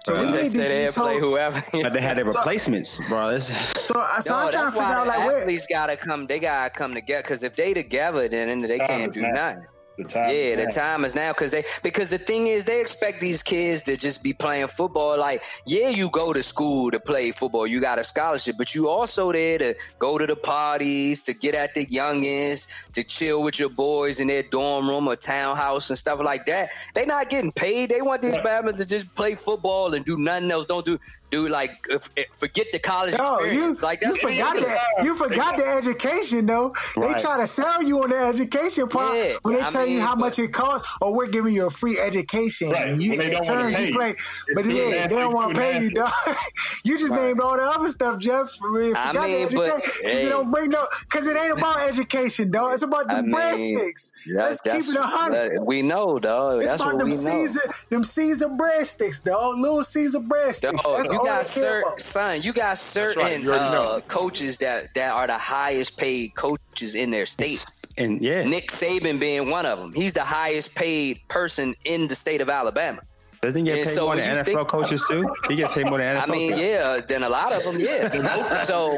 [0.06, 1.62] So we They need say they'll these, play whoever.
[1.74, 3.32] but they had their replacements, bro.
[3.32, 3.48] It's,
[3.88, 5.42] so, so No, I'm trying to figure out like where.
[5.42, 6.28] athletes gotta come.
[6.28, 9.66] They gotta come together because if they together, then they can't do nothing.
[9.98, 10.34] The time.
[10.34, 13.84] Yeah, the time is now because they because the thing is they expect these kids
[13.84, 15.18] to just be playing football.
[15.18, 18.90] Like, yeah, you go to school to play football, you got a scholarship, but you
[18.90, 23.58] also there to go to the parties, to get at the youngins, to chill with
[23.58, 26.70] your boys in their dorm room or townhouse and stuff like that.
[26.94, 27.90] They not getting paid.
[27.90, 30.66] They want these Batmans to just play football and do nothing else.
[30.66, 31.00] Don't do
[31.36, 33.84] do like if, if, forget the college Yo, you, experience.
[33.84, 36.74] like you that's forgot the you forgot the education though.
[36.96, 40.02] They try to sell you on the education part Yeah, when they I tell you
[40.02, 42.70] how but- much it costs, or we're giving you a free education.
[42.70, 43.96] Right, And you, when they in don't turn, pay you you.
[43.96, 44.16] play,
[44.56, 46.12] but yeah, they don't want to pay you, dog.
[46.84, 47.22] you just Right.
[47.28, 48.50] named all the other stuff, Jeff.
[48.64, 50.24] I mean, I mean, the but, hey.
[50.24, 52.74] You don't bring no, because it ain't about education, dog.
[52.74, 54.12] It's about the I breadsticks.
[54.34, 55.62] Let's keep it a hundred.
[55.64, 56.60] We know, dog.
[56.62, 57.22] It's That's about what them we know.
[57.22, 59.60] Caesar, them Caesar breadsticks, dog.
[59.60, 60.62] Little Caesar breadsticks.
[60.82, 63.44] Dog, That's you all got certain son, you got certain right.
[63.44, 67.66] You uh, coaches that that are the highest paid coaches in their state.
[67.98, 69.94] And yeah, Nick Saban being one of them.
[69.94, 73.02] He's the highest paid person in the state of Alabama.
[73.42, 75.26] doesn't he get and paid so more than NFL think- coaches too?
[75.48, 76.28] He gets paid more than NFL.
[76.28, 76.66] I mean, coaches.
[76.66, 78.64] yeah, than a lot of them, yeah.
[78.64, 78.98] so,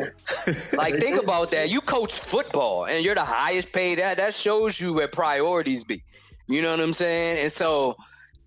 [0.78, 1.70] like, think about that.
[1.70, 4.00] You coach football, and you're the highest paid.
[4.00, 6.04] That that shows you where priorities be.
[6.48, 7.44] You know what I'm saying?
[7.44, 7.98] And so,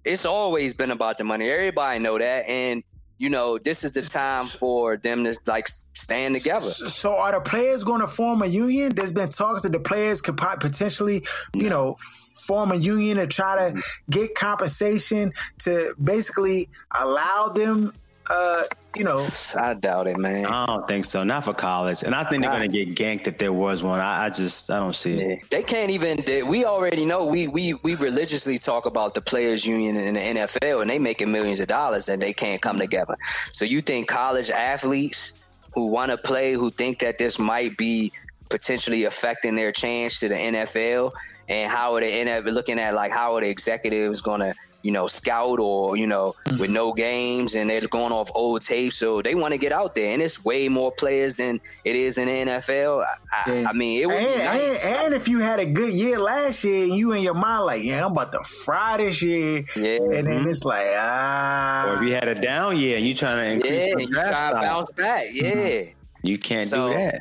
[0.05, 1.49] it's always been about the money.
[1.49, 2.83] Everybody know that, and
[3.20, 6.61] you know, this is the time for them to like stand together.
[6.61, 8.94] So are the players going to form a union?
[8.94, 11.98] There's been talks that the players could potentially, you know,
[12.46, 14.11] form a union to try to mm-hmm.
[14.11, 17.92] get compensation to basically allow them,
[18.28, 18.62] uh,
[18.96, 19.26] you know,
[19.59, 20.46] I doubt it, man.
[20.46, 21.24] I don't think so.
[21.24, 22.59] Not for college, and I think they're Nah.
[22.59, 23.98] gonna get ganked if there was one.
[24.00, 25.20] I, I just I don't see it.
[25.20, 25.35] Yeah.
[25.50, 26.22] They can't even.
[26.24, 27.26] They, we already know.
[27.26, 31.33] We we we religiously talk about the players' union in the NFL, and they making
[31.33, 33.16] millions of dollars, and they can't come together.
[33.52, 35.42] So you think college athletes
[35.74, 38.12] who want to play, who think that this might be
[38.48, 41.12] potentially affecting their chance to the NFL,
[41.48, 44.93] and how are the NFL looking at like how are the executives going to you
[44.93, 49.23] know scout or you know with no games and they're going off old tape, so
[49.23, 52.27] they want to get out there, and it's way more players than it is in
[52.29, 53.05] the NFL.
[53.05, 54.87] I, I, I mean, it would and, be nice.
[54.87, 57.64] and, and if you had a good year last year and you in your mind
[57.66, 59.99] like, yeah, I'm about to fry this year, Yeah.
[60.01, 63.45] and then it's like, ah, Or if you had a down year and you trying
[63.45, 65.25] to increase Yeah, your you draft try to stock, bounce back.
[65.33, 65.83] Yeah,
[66.23, 67.21] you can't So, do that.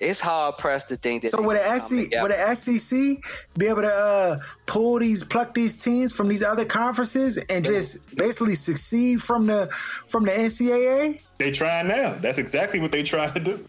[0.00, 1.30] It's hard pressed to think that.
[1.30, 2.22] So would the come SC, together.
[2.22, 2.98] would the SEC
[3.58, 8.14] be able to uh, pull these, pluck these teams from these other conferences and just
[8.16, 9.68] basically succeed from the
[10.08, 11.22] from the NCAA?
[11.38, 12.14] They trying now.
[12.14, 13.64] That's exactly what they trying to do.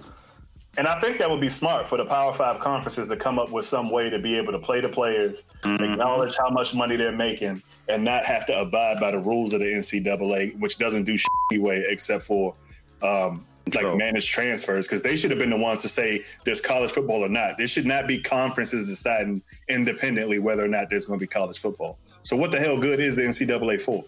[0.78, 3.52] And I think that would be smart for the Power Five conferences to come up
[3.52, 7.12] with some way to be able to play the players, acknowledge how much money they're
[7.12, 11.17] making, and not have to abide by the rules of the NCAA, which doesn't do
[11.17, 12.56] shit anyway except for
[13.02, 14.88] um, like managed transfers.
[14.88, 17.58] Because they should have been the ones to say there's college football or not.
[17.58, 21.60] There should not be conferences deciding independently whether or not there's going to be college
[21.60, 21.97] football.
[22.21, 24.04] So what the hell good is the NCAA for?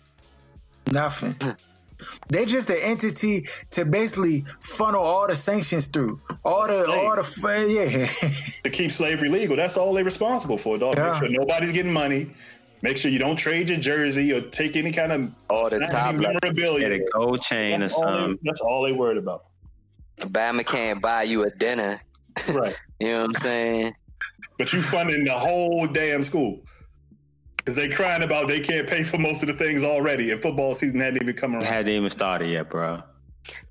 [0.92, 1.36] Nothing.
[2.30, 6.20] They're just an entity to basically funnel all the sanctions through.
[6.44, 8.06] All the, all the, yeah.
[8.63, 9.56] to keep slavery legal.
[9.56, 10.98] That's all they're responsible for, dog.
[10.98, 11.12] Yeah.
[11.12, 12.30] Make sure nobody's getting money.
[12.84, 16.15] Make sure you don't trade your jersey or take any kind of All the top
[16.15, 16.89] memorabilia.
[16.89, 18.39] Get a gold chain or That's all, they, something.
[18.43, 19.46] that's all they worried about.
[20.19, 22.00] Bama can't buy you a dinner.
[22.52, 22.76] Right.
[23.00, 23.93] You know what I'm saying?
[24.58, 26.62] but you funding the whole damn school.
[27.58, 30.74] Because they crying about they can't pay for most of the things already, and football
[30.74, 31.63] season hadn't even come around.
[31.65, 33.02] Hadn't even started yet, bro.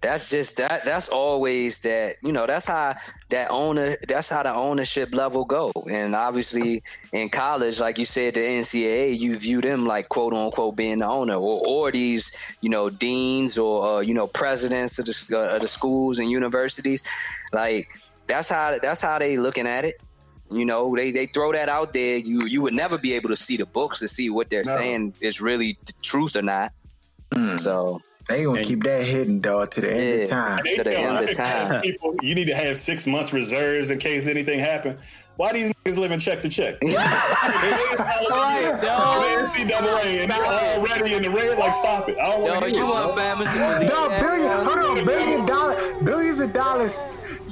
[0.01, 0.85] That's just that.
[0.85, 2.17] That's always that.
[2.23, 2.95] You know, that's how
[3.31, 3.97] that owner.
[4.07, 5.73] That's how the ownership level go.
[5.91, 6.83] And obviously,
[7.13, 11.09] in college, like you said, the NCAA, you view them like quote unquote being the
[11.09, 15.57] owner, or or these you know deans or uh, you know presidents of the uh,
[15.57, 17.03] of the schools and universities.
[17.53, 17.89] Like
[18.27, 20.01] that's how that's how they looking at it.
[20.51, 22.19] You know, they, they throw that out there.
[22.19, 24.77] You you would never be able to see the books to see what they're No.
[24.77, 26.73] saying is really the truth or not.
[27.57, 30.61] So they gonna And- keep that hidden, dog, to the end of time.
[30.65, 31.81] They to the end of time.
[31.83, 34.97] people, you need to have six months reserves in case anything happen.
[35.37, 36.79] Why these niggas living check to check?
[38.83, 41.59] NCAA and they're already in the red.
[41.59, 42.19] Like, stop it!
[42.19, 43.23] I don't want to you hear want it.
[43.23, 47.01] Bama to believe billion, hold on, billion dollar, billions of dollars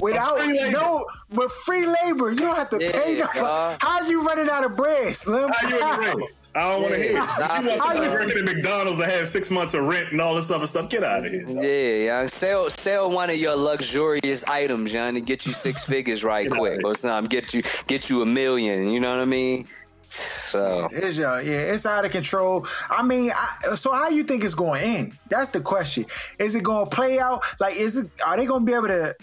[0.01, 0.71] without free labor.
[0.79, 2.31] no, with free labor.
[2.33, 3.77] You don't have to Yeah, pay no.
[3.81, 5.51] How you running out of bread, Slim?
[5.53, 6.29] How you in the red?
[6.55, 7.29] I don't want to hear it.
[7.29, 10.11] stop But you want it, somebody working at McDonald's to have six months of rent
[10.11, 10.89] and all this other stuff?
[10.89, 11.47] Get out of here.
[11.49, 12.27] Yeah, yeah.
[12.27, 16.59] Sell sell one of your luxurious items, John, and get you six figures right Get
[16.59, 17.29] quick, or something.
[17.29, 18.89] Get you get you a million.
[18.89, 19.69] You know what I mean?
[20.09, 22.67] So It's your, yeah, it's out of control.
[22.89, 25.19] I mean, I, so how you think it's going to end?
[25.29, 26.05] That's the question.
[26.37, 27.45] Is it going to play out?
[27.61, 28.11] Like, is it?
[28.27, 29.15] Are they going to be able to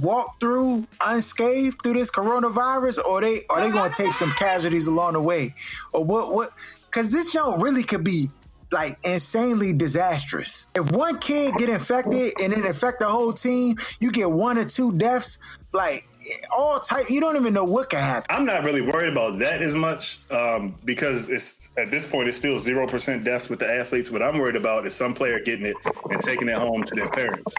[0.00, 5.14] walk through unscathed through this coronavirus, or they are they gonna take some casualties along
[5.14, 5.54] the way,
[5.92, 6.34] or what?
[6.34, 6.50] What?
[6.96, 8.30] Because this joint really could be
[8.72, 10.66] like insanely disastrous.
[10.74, 14.64] If one kid get infected and then infect the whole team, you get one or
[14.64, 15.38] two deaths.
[15.74, 16.08] Like
[16.50, 17.10] all type.
[17.10, 18.24] You don't even know what can happen.
[18.30, 22.38] I'm not really worried about that as much um, because it's at this point it's
[22.38, 24.10] still zero percent deaths with the athletes.
[24.10, 25.76] What I'm worried about is some player getting it
[26.08, 27.54] and taking it home to their parents,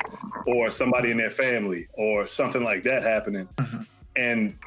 [0.47, 3.47] or somebody in their family, or something like that happening.
[3.57, 3.81] Mm-hmm.
[4.15, 4.57] And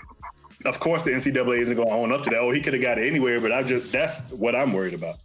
[0.67, 2.39] of course, the NCAA isn't going to own up to that.
[2.39, 5.17] Oh, he could have got it anywhere, but I just that's what I'm worried about.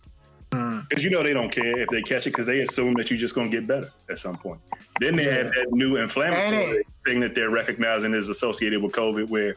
[0.50, 1.04] Because mm.
[1.04, 3.36] you know they don't care if they catch it because they assume that you're just
[3.36, 4.62] going to get better at some point.
[5.00, 5.44] Then they yeah.
[5.44, 9.56] have that new inflammatory thing that they're recognizing is associated with COVID, where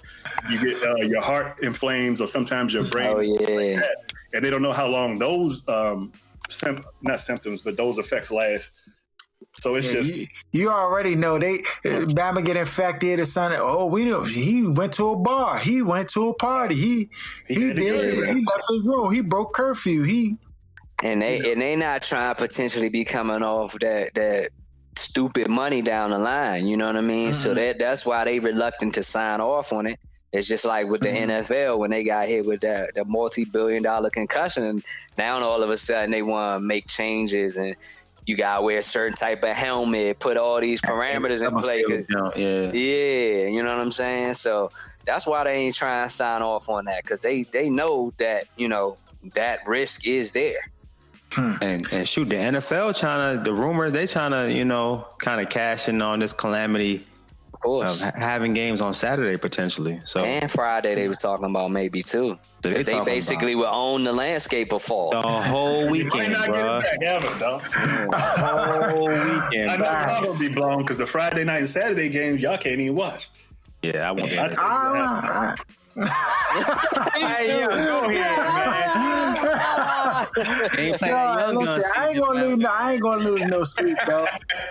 [0.51, 3.15] you get uh, your heart inflames or sometimes your brain.
[3.17, 3.77] Oh yeah.
[3.77, 3.85] Like
[4.35, 6.13] and they don't know how long those um,
[6.49, 8.75] sim- not symptoms, but those effects last.
[9.57, 13.59] So it's yeah, just you, you, already know they Bama get infected or something.
[13.61, 17.11] Oh, we know he went to a bar, he went to a party, he
[17.47, 20.37] he, he did, he left his room, he broke curfew, he
[21.03, 24.51] and they and they not trying to potentially be coming off that that
[24.97, 26.67] stupid money down the line.
[26.67, 27.31] You know what I mean?
[27.31, 27.43] Mm-hmm.
[27.43, 29.99] So that that's why they reluctant to sign off on it.
[30.33, 31.31] It's just like with the mm-hmm.
[31.31, 34.83] NFL when they got hit with that the multi billion dollar concussion.
[35.17, 37.75] Now all of a sudden they want to make changes and
[38.29, 42.07] you gotta wear a certain type of helmet, put all these parameters in place.
[42.37, 44.35] Yeah, yeah, you know what I'm saying.
[44.35, 44.71] So
[45.07, 48.45] that's why they ain't trying to sign off on that because they they know that
[48.59, 48.99] you know
[49.35, 50.71] that risk is there.
[51.33, 51.55] Hmm.
[51.63, 55.41] And and shoot, the NFL trying to the rumor they trying to you know kind
[55.41, 57.07] of cash in on this calamity
[57.59, 58.03] of, course.
[58.03, 60.01] Um, of having games on Saturday potentially.
[60.05, 62.39] So and Friday they was talking about maybe too.
[62.63, 66.81] So they, they basically will own the landscape of fall the whole weekend, bro.
[66.81, 67.59] Back ever, though.
[67.59, 69.71] the whole weekend.
[69.71, 72.97] I know that'll be blown because the Friday night and Saturday games y'all can't even
[72.97, 73.29] watch.
[73.83, 74.33] Yeah, I want.
[74.33, 75.55] Yeah, I,
[77.15, 78.39] hey, yo, go here, man.
[78.49, 79.18] ain't playing
[80.37, 82.57] no, listen, I ain't gonna lose.
[82.59, 84.29] No, I ain't gonna lose no sleep, dog.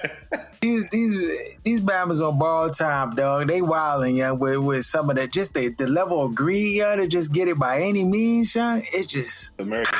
[0.61, 1.17] these these
[1.63, 3.47] these Bama's on ball time, dog.
[3.47, 5.31] They wilding, yeah, with, with some of that.
[5.31, 8.79] Just the, the level of greed, yeah, to just get it by any means, yeah.
[8.93, 9.97] It's just American.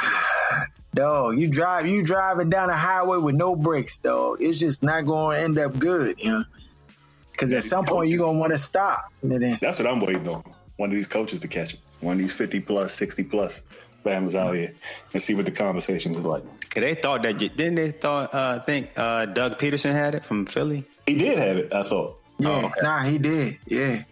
[0.94, 4.42] dog, you drive you driving down a highway with no brakes, dog.
[4.42, 6.44] It's just not going to end up good, you know.
[7.32, 9.14] Because at some point you're gonna want to stop.
[9.22, 10.44] That's what I'm waiting on
[10.78, 11.82] one of these coaches to catch him.
[12.02, 13.64] One of these 50 plus, 60 plus
[14.08, 14.74] Bama's out here
[15.14, 16.44] and see what the conversation was like.
[16.70, 20.24] Cause they thought that you, didn't they thought uh think uh Doug Pederson had it
[20.24, 20.86] from Philly?
[21.06, 22.20] He did have it, I thought.
[22.40, 22.82] Yeah, oh, okay.
[22.84, 23.58] nah, he did.
[23.66, 24.04] Yeah.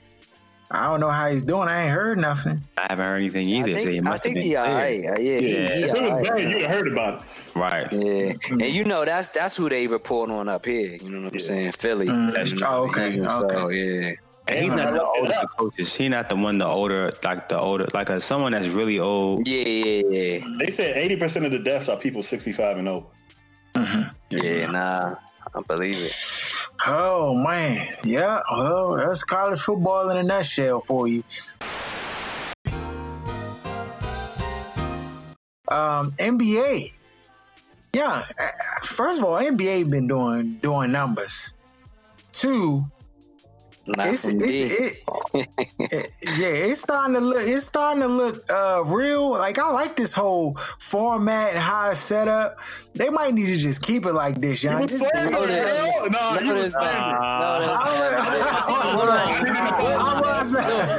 [0.71, 1.69] I don't know how he's doing.
[1.69, 2.63] I ain't heard nothing.
[2.77, 3.71] I haven't heard anything either.
[3.71, 4.99] I think, so he must I think he all right.
[4.99, 5.39] Yeah, yeah.
[5.39, 7.55] He, he if it was bad, you'd have heard about it.
[7.55, 7.87] Right.
[7.91, 8.33] Yeah.
[8.49, 10.97] and you know that's that's who they report on up here.
[11.01, 11.45] You know what I'm yeah.
[11.45, 11.71] saying?
[11.73, 12.07] Philly.
[12.07, 12.67] Mm, that's true.
[12.67, 13.19] Oh, okay.
[13.19, 13.27] okay.
[13.27, 14.13] So yeah.
[14.47, 15.95] And he's not the oldest of coaches.
[15.95, 19.47] He's not the one, the older, like the older, like a, someone that's really old.
[19.47, 20.47] Yeah, yeah, yeah.
[20.59, 23.07] They said eighty percent of the deaths are people sixty-five and over.
[23.73, 24.03] Mm-hmm.
[24.29, 25.15] Yeah, nah,
[25.55, 26.15] I believe it.
[26.85, 28.41] Oh man, yeah.
[28.51, 31.23] Well, that's college football in a nutshell for you.
[35.67, 36.91] Um, NBA.
[37.93, 38.25] Yeah,
[38.83, 41.55] first of all, NBA been doing doing numbers.
[42.31, 42.85] Two,
[43.87, 44.97] not it's, it's, it,
[45.79, 47.37] it, yeah, it's starting to look.
[47.39, 49.31] It's starting to look uh, real.
[49.31, 52.57] Like I like this whole format and how it's set up.
[52.95, 54.81] They might need to just keep it like this, y'all.
[54.81, 57.15] You just no, no, you was standing.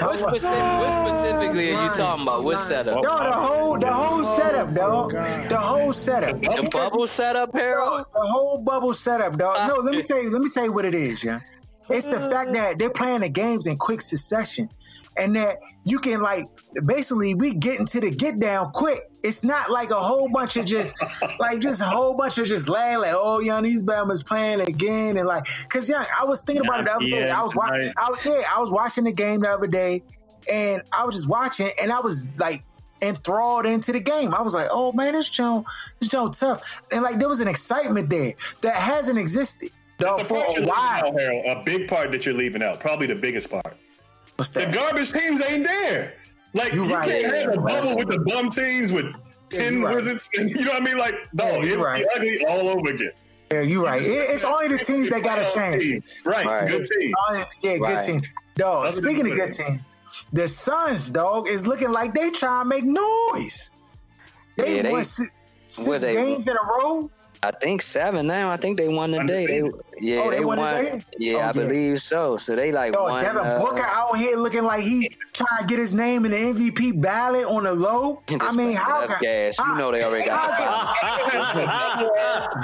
[0.02, 2.44] What specifically are you talking about?
[2.44, 3.02] What setup?
[3.02, 5.10] No, the whole the whole setup, dog.
[5.12, 6.40] The whole setup.
[6.40, 8.06] The bubble setup, Harold.
[8.14, 9.68] The whole bubble setup, dog.
[9.68, 10.30] No, let me tell you.
[10.30, 11.40] Let me tell you what it is, yeah.
[11.88, 14.68] It's the fact that they're playing the games in quick succession
[15.16, 16.46] and that you can like
[16.84, 19.10] basically we get into the get down quick.
[19.22, 20.94] It's not like a whole bunch of just
[21.40, 25.16] like just a whole bunch of just lag like oh young these Bama's playing again
[25.16, 27.92] and like because yeah I was thinking about it the other day I was watching
[27.96, 30.02] I was yeah I was watching the game the other day
[30.52, 32.62] and I was just watching and I was like
[33.02, 34.34] enthralled into the game.
[34.34, 35.64] I was like, oh man, this Joe,
[36.00, 36.80] this Joe tough.
[36.92, 39.70] And like there was an excitement there that hasn't existed.
[40.00, 41.08] No, for a while.
[41.08, 43.76] Out, Harold, a big part that you're leaving out, probably the biggest part.
[44.36, 44.68] What's that?
[44.68, 46.14] The garbage teams ain't there.
[46.52, 47.08] Like you, you right.
[47.08, 49.14] can't have a bubble with the bum teams with
[49.48, 50.98] ten yeah, wizards, and you know what I mean?
[50.98, 52.04] Like, no, yeah, it'll right.
[52.04, 53.10] be ugly all over again.
[53.52, 54.02] Yeah, you're right.
[54.02, 56.04] it's only the teams that got to change.
[56.24, 56.44] Right.
[56.44, 57.14] right, good teams.
[57.62, 57.80] Yeah, right.
[57.80, 58.28] good teams.
[58.56, 59.96] Dog, speaking of good teams,
[60.32, 63.70] the Suns, dog, is looking like they trying to make noise.
[64.56, 65.30] They yeah, won they, six,
[65.68, 67.10] six games in a row.
[67.46, 68.50] I think seven now.
[68.50, 69.46] I think they won today.
[69.46, 69.62] They,
[70.00, 70.74] yeah, Oh, they they, won won.
[70.84, 71.04] today?
[71.18, 71.52] Yeah, Oh, I yeah.
[71.52, 72.36] believe so.
[72.36, 73.22] So they like Yo, won.
[73.22, 76.36] Devin uh, Booker out here looking like he trying to get his name in the
[76.38, 78.22] MVP ballot on the low.
[78.40, 79.58] I mean, how that's can- gas.
[79.58, 80.58] You know they already got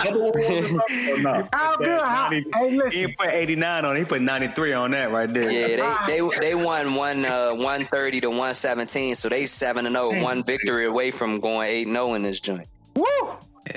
[0.04, 0.36] Double awards
[0.74, 1.48] or something, or?
[1.52, 2.00] How good?
[2.02, 3.08] How, hey, listen.
[3.08, 3.96] He put 89 on.
[3.96, 5.50] He put 93 on that right there.
[5.50, 9.86] Yeah, they they they won one uh one thirty to one seventeen, so they seven
[9.86, 12.66] and 0, one victory away from going eight and zero in this joint.
[12.96, 13.04] Woo!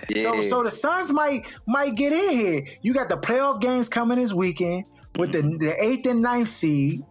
[0.10, 0.24] Yeah.
[0.24, 2.65] So, so the Suns might might get in here.
[2.82, 4.86] You got the playoff games coming this weekend
[5.17, 7.04] with the the eighth and ninth seed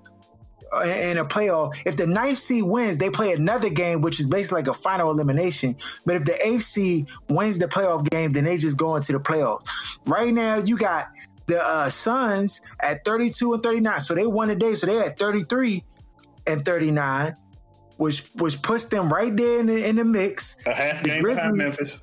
[0.75, 1.81] uh, in a playoff.
[1.87, 5.11] If the ninth seed wins, they play another game, which is basically like a final
[5.11, 5.77] elimination.
[6.05, 9.21] But if the eighth seed wins the playoff game, then they just go into the
[9.21, 9.69] playoffs.
[10.05, 11.09] Right now, you got
[11.47, 14.01] the uh, Suns at thirty two and thirty nine.
[14.01, 14.75] So they won today.
[14.75, 15.85] So they're at thirty three
[16.47, 17.37] and thirty nine.
[17.97, 20.59] Which which puts them right there in the, in the mix.
[20.67, 22.03] A half game Grizzlies- behind Memphis.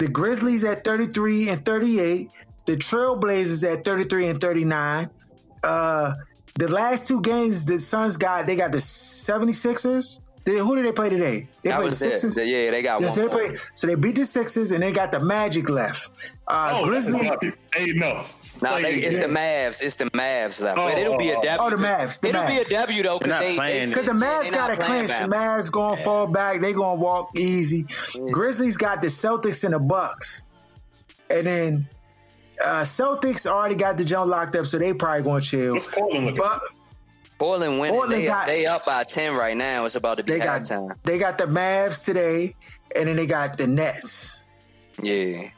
[0.00, 2.30] The Grizzlies at 33 and 38.
[2.64, 5.10] The Trailblazers at 33 and 39.
[5.62, 6.14] Uh,
[6.54, 10.20] the last two games the Suns got, they got the 76ers.
[10.44, 11.48] They- who did they play today?
[11.62, 12.18] They That played was the it.
[12.18, 12.36] Sixers.
[12.48, 13.14] Yeah, they got Yeah, one.
[13.14, 13.48] so, they more.
[13.48, 16.10] played, so they beat the Sixers and they got the Magic left.
[16.48, 17.28] Uh, Oh, Grizzlies.
[17.28, 18.24] that's- hey, no.
[18.62, 19.22] No, Play they, it's the.
[19.24, 19.82] Mavs.
[19.82, 20.78] It's the Mavs left.
[20.78, 22.70] Oh, but it'll be a oh, oh, the Mavs, the it'll be a W Mavs.
[22.70, 25.20] W though They're because they, they Because the Mavs got a playing clinch.
[25.20, 26.60] The Mavs going to fall back.
[26.60, 27.86] They going to walk easy.
[28.30, 30.46] Grizzlies got the Celtics and the Bucks.
[31.30, 31.88] And then
[32.62, 35.72] uh, Celtics already got the jump locked up, so they probably going to chill.
[35.74, 36.42] What's Portland looking?
[36.42, 36.60] But
[37.38, 37.94] Portland winning.
[37.94, 39.84] Portland they, got- they up by ten right now.
[39.86, 40.94] It's about to be they got halftime.
[41.04, 42.54] they got the Mavs today,
[42.94, 44.44] and then they got the Nets.
[45.02, 45.48] Yeah.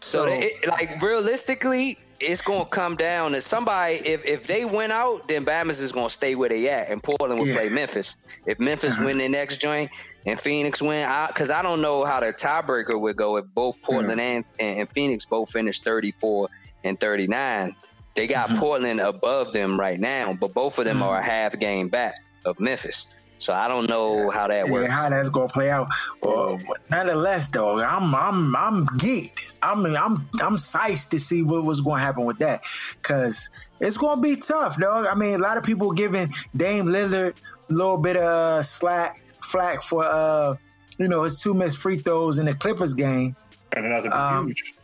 [0.00, 3.94] So- So, it, like realistically, it's gonna come down to somebody.
[3.96, 7.38] If if they win out, then Bama's is gonna stay where they at, and Portland
[7.40, 7.54] will Yeah.
[7.54, 7.60] Uh-huh.
[7.62, 8.16] play Memphis.
[8.46, 9.90] If Memphis win the next joint
[10.26, 14.20] and Phoenix win, because I, don't know how the tiebreaker would go if both Portland
[14.20, 16.48] and, and, and Phoenix both finish thirty four
[16.84, 17.74] and thirty nine.
[18.16, 18.58] They got Mm-hmm.
[18.58, 22.58] Portland above them right now, but both of them are a half game back of
[22.60, 23.14] Memphis.
[23.38, 24.92] So I don't know how that Yeah, works.
[24.92, 25.88] how that's gonna play out.
[26.22, 26.60] Well,
[26.90, 29.49] nonetheless, though, I'm I'm I'm geeked.
[29.62, 32.62] I'm I'm I'm psyched to see what was going to happen with that,
[32.96, 33.50] because
[33.80, 35.06] it's gonna be tough, dog.
[35.06, 37.34] I mean, a lot of people giving Dame Lillard
[37.68, 40.54] a little bit of uh, slack flack for uh
[40.98, 43.34] you know his two missed free throws in the Clippers game.
[43.72, 44.74] To be Um, huge.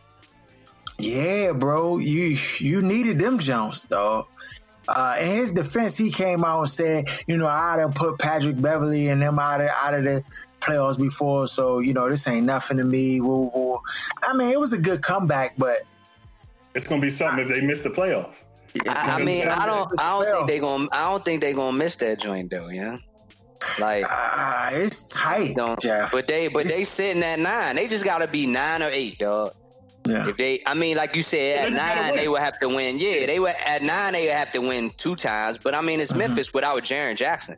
[0.99, 4.27] Yeah, bro, you you needed them jumps, dog.
[4.87, 8.59] Uh, in his defense, he came out and said, you know, I done put Patrick
[8.59, 10.23] Beverley and them out of out of the
[10.59, 13.21] playoffs before, so you know this ain't nothing to me.
[13.21, 13.79] Woo, woo.
[14.23, 15.83] I mean, it was a good comeback, but
[16.75, 18.45] It's going to be something if they miss the playoffs.
[18.87, 20.23] I, I mean, I don't, I don't spell.
[20.37, 22.69] think they gonna, I don't think they gonna miss that joint though.
[22.69, 22.97] Yeah,
[23.79, 25.79] like, Ah, it's tight, don't.
[25.79, 26.11] Jeff.
[26.11, 27.75] But they, but It's- they sitting at nine.
[27.75, 29.53] They just gotta be nine or eight, dog.
[30.05, 30.27] yeah.
[30.27, 32.99] If they, I mean, like you said, at just nine they would have to win.
[32.99, 35.57] Yeah, they were at nine they would have to win two times.
[35.57, 36.01] But I mean, Mm-hmm.
[36.03, 37.57] it's Memphis without Jaren Jackson.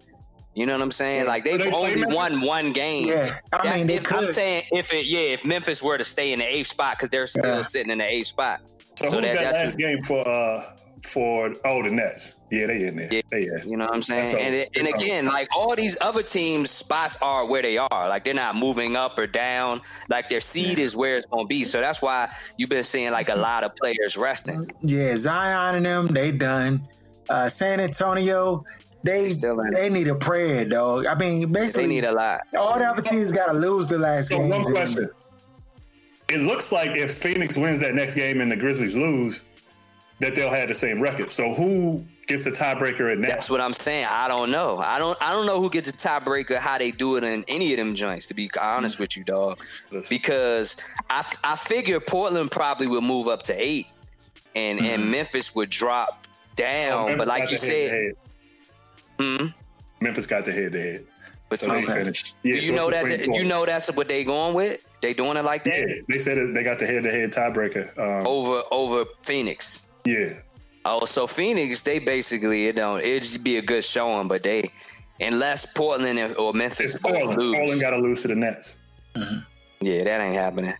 [0.56, 1.26] You know what I'm saying?
[1.28, 3.08] Like they've They only won one game.
[3.08, 6.04] Yeah, I That's mean, they if, I'm saying if it, yeah, if Memphis were to
[6.04, 7.62] stay in the eighth spot because they're still Yeah.
[7.62, 8.62] sitting in the eighth spot.
[8.96, 10.62] So, who's that, that's last game for uh
[11.04, 12.36] for oh the Nets?
[12.52, 13.08] Yeah, they in there.
[13.10, 13.22] Yeah.
[13.32, 13.70] They in.
[13.70, 14.36] You know what I'm saying?
[14.36, 18.10] And, it- and again, like all these other teams' spots are where they are.
[18.10, 19.80] Like they're not moving up or down.
[20.10, 21.64] Like their seed is where it's going to be.
[21.64, 22.28] So that's why
[22.58, 24.68] you've been seeing like a lot of players resting.
[24.82, 26.86] Yeah, Zion and them, they done.
[27.30, 28.66] Uh, San Antonio,
[29.04, 29.32] they
[29.72, 31.06] they need a prayer, dog.
[31.06, 32.42] I mean, basically, They need a lot.
[32.58, 34.50] all the other teams got to lose the last So game.
[34.50, 35.10] one question.
[36.30, 39.46] It looks like if Phoenix wins that next game and the Grizzlies lose,
[40.20, 41.30] that they'll have the same record.
[41.32, 43.28] So who gets the tiebreaker at that?
[43.28, 44.06] That's what I'm saying.
[44.06, 44.78] I don't know.
[44.80, 45.18] I don't.
[45.22, 46.58] I don't know who gets the tiebreaker.
[46.58, 48.28] How they do it in any of them joints.
[48.28, 49.60] To be honest with you, dog.
[49.92, 50.16] Listen.
[50.16, 50.78] Because
[51.10, 53.88] I I figure Portland probably would move up to eight,
[54.56, 55.12] and and mm-hmm.
[55.12, 57.12] Memphis would drop down.
[57.12, 58.14] Oh, but like you said, head-to-head.
[59.20, 59.48] Hmm?
[60.02, 61.06] Memphis got the head to head.
[61.50, 62.36] But So they finished.
[62.44, 64.80] Yeah, you so know that between you know that's what they going with.
[65.02, 67.98] They doing it like that Yeah, they said they got the head to head tiebreaker.
[67.98, 69.92] Um, over over Phoenix.
[70.06, 70.34] Yeah,
[70.86, 74.72] Oh, so Phoenix, they basically it don't it'd be a good showing, but they
[75.20, 77.38] unless Portland or Memphis it's Portland.
[77.40, 78.78] lose, Portland got to lose to the Nets.
[79.82, 80.74] yeah, that ain't happening.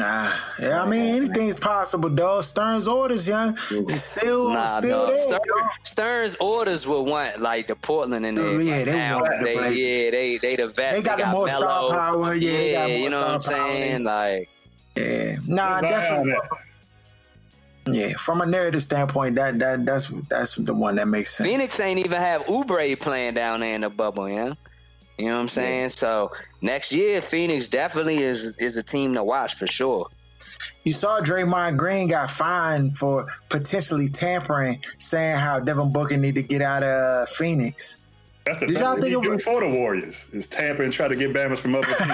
[0.00, 2.42] Nah, yeah, I mean anything's possible, dog.
[2.44, 5.08] Stern's orders, young, it's still Nah, still dog.
[5.10, 5.18] there.
[5.18, 5.70] Stern, dog.
[5.84, 9.20] Stern's orders will want like the Portland and they yeah, they now.
[9.20, 10.96] want the yeah, they they the vets.
[10.96, 12.34] They got the more star power.
[12.34, 13.68] Yeah, they got more you know what I'm star power.
[13.72, 14.04] saying?
[14.04, 14.48] Like,
[14.96, 16.30] Yeah, nah, Zion definitely.
[16.32, 16.40] there.
[17.94, 21.48] Yeah, from a narrative standpoint, that that that's that's the one that makes sense.
[21.48, 24.52] Phoenix ain't even have Oubre playing down there in the bubble, yeah.
[25.18, 25.88] You know what I'm saying?
[25.90, 26.30] So
[26.62, 30.08] next year, Phoenix definitely is is a team to watch for sure.
[30.84, 36.42] You saw Draymond Green got fined for potentially tampering, saying how Devin Booker need to
[36.42, 37.98] get out of Phoenix.
[38.46, 40.90] That's the Did best y'all thing think it was- for the Warriors is tamper and
[40.90, 42.10] try to get Bama's from other teams.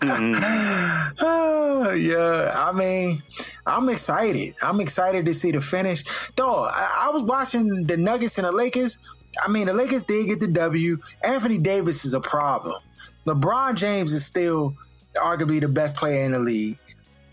[1.22, 3.22] Oh, yeah, I mean,
[3.66, 4.54] I'm excited.
[4.62, 6.04] I'm excited to see the finish.
[6.36, 8.98] Though I, I was watching the Nuggets and the Lakers.
[9.42, 10.98] I mean, the Lakers did get the W.
[11.22, 12.80] Anthony Davis is a problem.
[13.26, 14.74] LeBron James is still
[15.16, 16.78] arguably the best player in the league.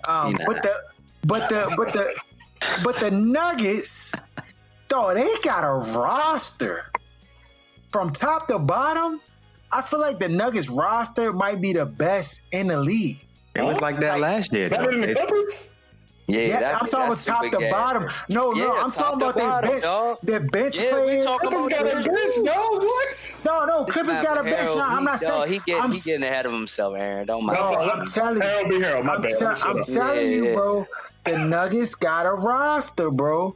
[0.08, 0.48] Um, He not.
[0.48, 0.76] but the
[1.26, 2.22] but the but the
[2.84, 4.14] but the Nuggets,
[4.88, 6.92] though they got a roster
[7.92, 9.22] from top to bottom.
[9.72, 13.26] I feel like the Nuggets roster might be the best in the league.
[13.54, 14.70] It was like that last year.
[14.70, 14.92] Better though.
[14.92, 15.76] than the Clippers?
[16.28, 17.72] Yeah, Yeah, that- I'm talking about top to gas.
[17.72, 18.06] bottom.
[18.30, 20.18] No, no, Yeah, I'm top talking to about their bottom, bench, dog.
[20.24, 21.24] their bench Yeah, we players.
[21.26, 22.34] talking Clippers got a bench.
[22.40, 22.44] no?
[22.54, 22.84] dog.
[22.84, 23.36] What?
[23.46, 24.58] No, no, Clippers got a bench.
[24.58, 25.32] Harold, Now, I'm not saying.
[25.40, 27.28] dog, he, get, I'm, he getting ahead of himself, Aaron.
[27.28, 27.58] Don't mind.
[27.60, 28.42] No, No, let- I'm telling you.
[28.42, 29.06] Harold be Harold.
[29.06, 29.32] My I'm, bad.
[29.40, 30.88] tell- I'm telling Yeah, you, bro.
[31.24, 33.56] The Nuggets got a roster, bro.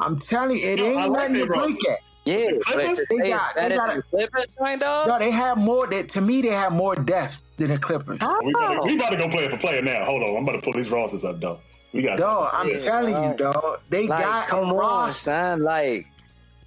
[0.00, 1.98] I'm telling you, it Yo, ain't I like nothing to their blink at.
[2.24, 5.06] Yeah, but Clippers, to they got- it's they got than a- the Clippers, joint, dog.
[5.08, 5.86] No, they have more.
[5.86, 8.18] That to me, they have more depth than the Clippers.
[8.42, 10.04] We about, to, we about to go player for player now.
[10.04, 10.36] Hold on.
[10.36, 11.60] I'm about to pull these rosters up, dog.
[11.92, 13.80] We got Dog, I'm Yeah, telling you, dog.
[13.88, 15.62] They Like, got come on, son.
[15.62, 16.06] Like,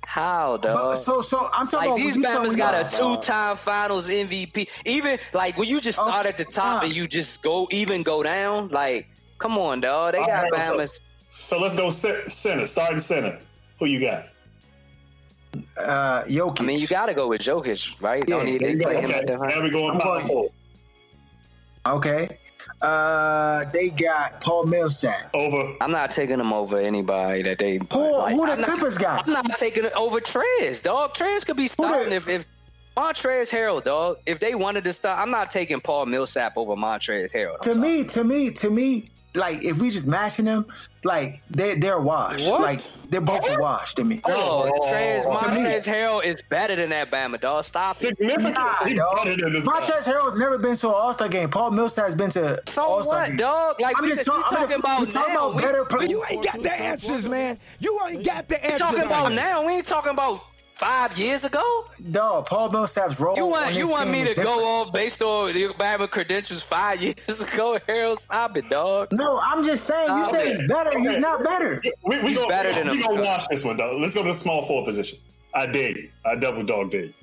[0.06, 0.98] how, But, dog?
[0.98, 4.10] so, so I'm talking like about these when you talking Bama's got a two-time Finals
[4.10, 4.68] MVP.
[4.86, 6.86] Even like when you just start at the top uh.
[6.86, 8.68] and you just go even go down.
[8.70, 9.08] Like,
[9.38, 10.14] come on, dog.
[10.14, 11.02] They All got right, so- Bama's.
[11.30, 13.40] So let's go ce- center, starting center.
[13.80, 14.26] Who you got?
[15.78, 16.62] uh, Jokic.
[16.62, 18.24] I mean, you got to go with Jokic, right?
[18.28, 18.90] Yeah, Don't need there they you go.
[18.90, 20.52] him Okay, at the now we going I'm power going- forward.
[21.86, 22.38] Okay.
[22.82, 25.30] Uh, they got Paul Millsap.
[25.34, 25.76] Over.
[25.82, 27.78] I'm not taking them over anybody that they.
[27.78, 29.28] Who, who the I'm not- Clippers got?
[29.28, 31.14] I'm not taking it over Trez, dog.
[31.14, 32.46] Trez could be starting if if
[32.98, 34.18] Montrez Harrell, dog.
[34.26, 37.60] If they wanted to start, I'm not taking Paul Millsap over Montrez Harrell.
[37.62, 40.66] To me, to me, to me, like if we just matching them,
[41.04, 42.50] like they they're washed.
[42.50, 42.62] What?
[42.62, 44.22] Like they're both washed to me.
[44.28, 45.62] No, Trez, Oh, to me.
[45.62, 47.64] Montrez Harrell is better than that Bama, dog.
[47.64, 47.96] Stop it.
[47.96, 48.56] Significant.
[48.56, 49.18] Nah, he dog.
[49.24, 49.80] better than this guy.
[49.82, 51.50] Harrell's never been to an All Star game.
[51.50, 53.38] Paul Millsap's been to So All Star what, game.
[53.38, 53.80] dog?
[53.80, 55.62] Like I'm we just just, we talk- I'm talking just- about we talking about We-
[55.62, 57.58] better we- play- You ain't got the answers, man.
[57.80, 58.80] You ain't got the we answers.
[58.80, 59.66] talking about now.
[59.66, 60.40] We ain't talking about
[60.82, 61.84] five years ago.
[62.10, 63.36] Dog, Paul Millsap's role.
[63.36, 64.50] You on want you want me to different.
[64.50, 67.78] go off based on the Bama credentials five years ago?
[67.88, 69.12] Harold, stop it, dog.
[69.12, 70.18] No, I'm just saying.
[70.18, 70.58] You say it.
[70.60, 70.98] he's better.
[71.00, 71.82] He's not better.
[72.04, 73.06] We, we He's gonna, better we, than we him.
[73.08, 73.96] gonna watch this one, though.
[73.98, 75.20] Let's go to the small forward position.
[75.54, 76.10] I dare you.
[76.26, 77.14] I double dog dare you.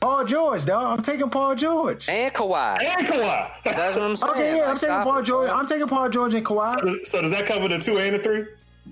[0.00, 0.98] Paul George, dog.
[0.98, 2.08] I'm taking Paul George.
[2.08, 2.78] And Kawhi.
[2.82, 3.62] And Kawhi.
[3.62, 4.32] That's what I'm saying.
[4.34, 5.48] Okay, yeah, I'm Like, taking Paul it, George.
[5.48, 5.58] dog.
[5.60, 7.04] I'm taking Paul George and Kawhi.
[7.04, 8.44] so does that cover the two and the three?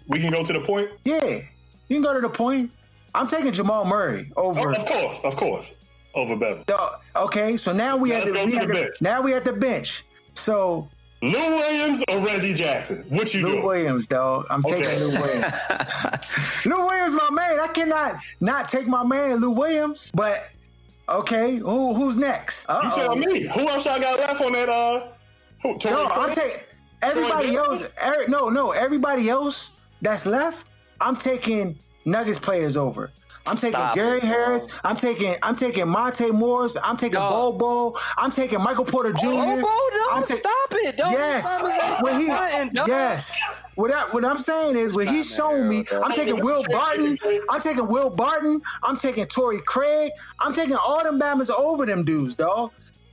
[0.07, 0.89] We can go to the point?
[1.05, 1.41] Yeah,
[1.89, 2.71] you can go to the point.
[3.15, 4.71] I'm taking Jamal Murray Oh, over.
[4.73, 5.75] of course, of course.
[6.15, 6.65] Over Bevan.
[6.67, 8.95] the- okay, so now we Now at the, we the the- bench.
[9.01, 10.03] now we at the bench.
[10.35, 10.89] So
[11.23, 13.05] Lou Williams or Reggie Jackson?
[13.11, 13.47] What you do?
[13.47, 13.65] Lou doing?
[13.67, 14.47] Williams, dog.
[14.51, 14.83] I'm Okay.
[14.83, 15.53] taking Lou Williams.
[16.67, 17.61] Lou Williams, my man.
[17.61, 20.11] I cannot not take my man Lou Williams.
[20.15, 20.39] But
[21.09, 22.67] okay, who who's next?
[22.69, 22.97] You Uh-oh.
[22.97, 23.43] tell me.
[23.49, 24.69] Who else y'all got left on that?
[24.69, 25.09] Uh,
[25.63, 25.77] who?
[25.79, 26.59] Torrey No, I'm taking
[27.03, 27.95] everybody Troy else.
[28.05, 30.67] er, no, no, everybody else that's left.
[31.01, 33.11] I'm taking Nuggets players over.
[33.46, 34.22] I'm taking Stop Gary it.
[34.24, 34.78] Harris.
[34.84, 36.76] I'm taking I'm taking Monte Morris.
[36.84, 37.59] I'm taking Dog.
[37.59, 37.98] Bobo.
[38.18, 39.28] I'm taking Michael Porter Jr.
[39.28, 41.12] Oh, bro, I'm no, ta- stop it, dog.
[41.12, 43.36] Yes, when he yes.
[43.76, 47.18] What I, what I'm saying is when he's shown me, I'm taking Will Barton.
[47.48, 48.61] I'm taking Will Barton.
[48.82, 50.12] I'm taking Torrey Craig.
[50.38, 52.72] I'm taking all them Bama's over them dudes, dog.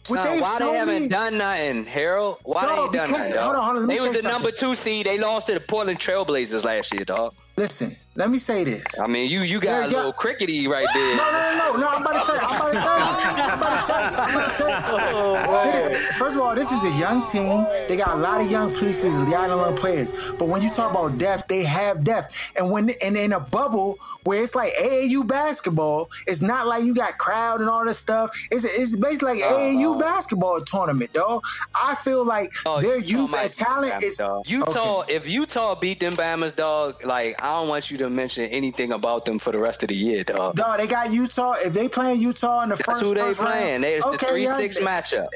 [0.09, 2.37] What they've why they haven't me- done nothing, Harold?
[2.43, 3.43] Why Dog, they ain't done because- nothing, dog?
[3.43, 5.05] hold on, hold on, they was the number two seed.
[5.05, 7.33] They lost to the Portland Trailblazers last year, dog.
[7.57, 8.99] Listen, let me say this.
[8.99, 11.15] I mean, you you got There a little crickety right there.
[11.15, 11.87] No, no, no, no, no.
[11.87, 12.41] I'm about to tell you.
[12.41, 13.43] I'm about to tell you.
[13.43, 14.17] I'm about to tell you.
[14.17, 15.27] I'm about to tell you.
[15.57, 17.65] Oh, first of all, this is a young team.
[17.87, 20.31] They got a lot of young pieces, a lot of young players.
[20.33, 22.51] But when you talk about depth, they have depth.
[22.55, 26.95] And when and in a bubble where it's like AAU basketball, it's not like you
[26.95, 28.35] got crowd and all this stuff.
[28.49, 29.59] It's it's basically like uh-huh.
[29.59, 31.43] AAU basketball tournament, dog.
[31.75, 34.49] I feel like Oh, their you youth and talent is dog.
[34.49, 35.03] Utah.
[35.07, 39.25] If Utah beat them Bama's, dog, like I don't want you to mention anything about
[39.25, 40.55] them for the rest of the year, dog.
[40.55, 41.53] Dog, they got Utah.
[41.63, 43.81] If they playing Utah in the That's first, who they first round- playing.
[43.81, 45.27] They, it's the three yeah, six matchup.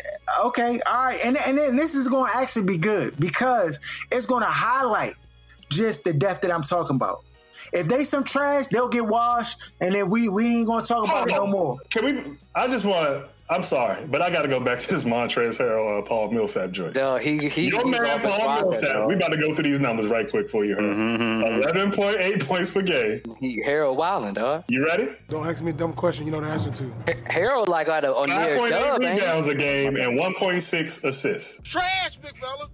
[0.45, 3.79] Okay, all right, and and then this is going to actually be good because
[4.11, 5.13] it's going to highlight
[5.69, 7.23] just the depth that I'm talking about.
[7.73, 11.07] If they some trash, they'll get washed, and then we we ain't going to talk
[11.07, 11.77] about it no more.
[11.89, 12.37] Can we?
[12.55, 13.29] I just want to.
[13.51, 16.71] I'm sorry, but I got to go back to this Montrezl Harrell, uh, Paul Millsap
[16.71, 16.95] joint.
[16.95, 17.67] No, he he.
[17.67, 18.93] Your he's man Paul rocker, Millsap.
[18.93, 19.07] dog.
[19.09, 20.77] We about to go through these numbers right quick for you.
[20.77, 23.21] Mm-hmm, Eleven point eight points per game.
[23.41, 24.63] He Harold Wilding, dog.
[24.69, 25.09] You ready?
[25.27, 27.15] Don't ask me a dumb question you know the answer to.
[27.29, 29.19] Harold like got a, a Five near point eight dub, ain't he?
[29.19, 31.59] rebounds a game and one point six assists.
[31.69, 32.69] Trash, big fella.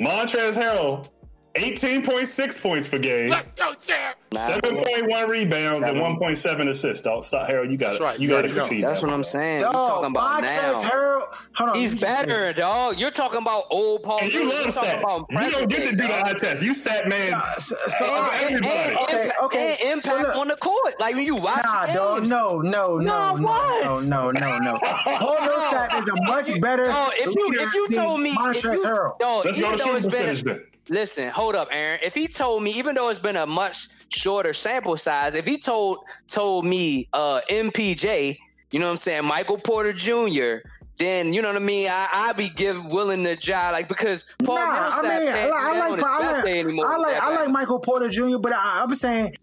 [0.00, 1.08] Montrezl Harrell,
[1.56, 3.30] eighteen point six points per game.
[3.30, 4.16] Let's go, champ.
[4.36, 7.02] Seven point one rebounds and one point seven assists.
[7.02, 7.70] Don't stop, Harold.
[7.70, 8.00] You got it.
[8.00, 8.18] right.
[8.18, 8.84] You You got to already concede.
[8.84, 9.06] That's that.
[9.06, 9.60] what I'm saying.
[9.62, 10.90] Dog, you talking about Montrezl now.
[10.90, 11.22] Harrell.
[11.54, 11.76] Hold on.
[11.76, 12.98] He's you just said- better, dog.
[12.98, 14.20] You're talking about old Paul.
[14.22, 15.26] And you love You're stats.
[15.44, 16.28] You don't get to do the dog.
[16.28, 16.62] eye test.
[16.62, 17.40] You stat man.
[17.58, 18.96] So, so, And, and, and.
[18.98, 19.76] Okay, impact, okay.
[19.84, 20.94] and So look- on the court.
[21.00, 22.28] Like when you watch Nah, the dog.
[22.28, 23.84] No, no, no, No, no, what?
[24.08, 24.78] no, no, no, no.
[25.04, 26.88] Paul Millsap is a much better.
[26.88, 29.44] No, if you if you told me, Montrezl you, Harrell.
[29.44, 30.64] Let's go to shooting percentage then.
[30.88, 32.00] listen, hold up, Aaron.
[32.02, 35.58] If he told me, even though it's been a much shorter sample size, if he
[35.58, 38.38] told told me uh MPJ,
[38.70, 40.66] you know what I'm saying, Michael Porter Jr.,
[40.98, 41.88] then you know what I mean.
[41.88, 45.32] I I be give willing to job like because Paul nah, Millsap I mean, I
[45.32, 46.86] can't like, I on like, I like, anymore.
[46.86, 47.48] I like, I like.
[47.50, 48.38] Michael Porter Jr.
[48.38, 49.34] But I, I'm saying,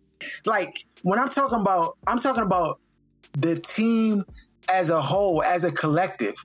[0.45, 2.80] like, when I'm talking about, I'm talking about
[3.34, 4.24] the team
[4.72, 6.36] as a whole, as a collective.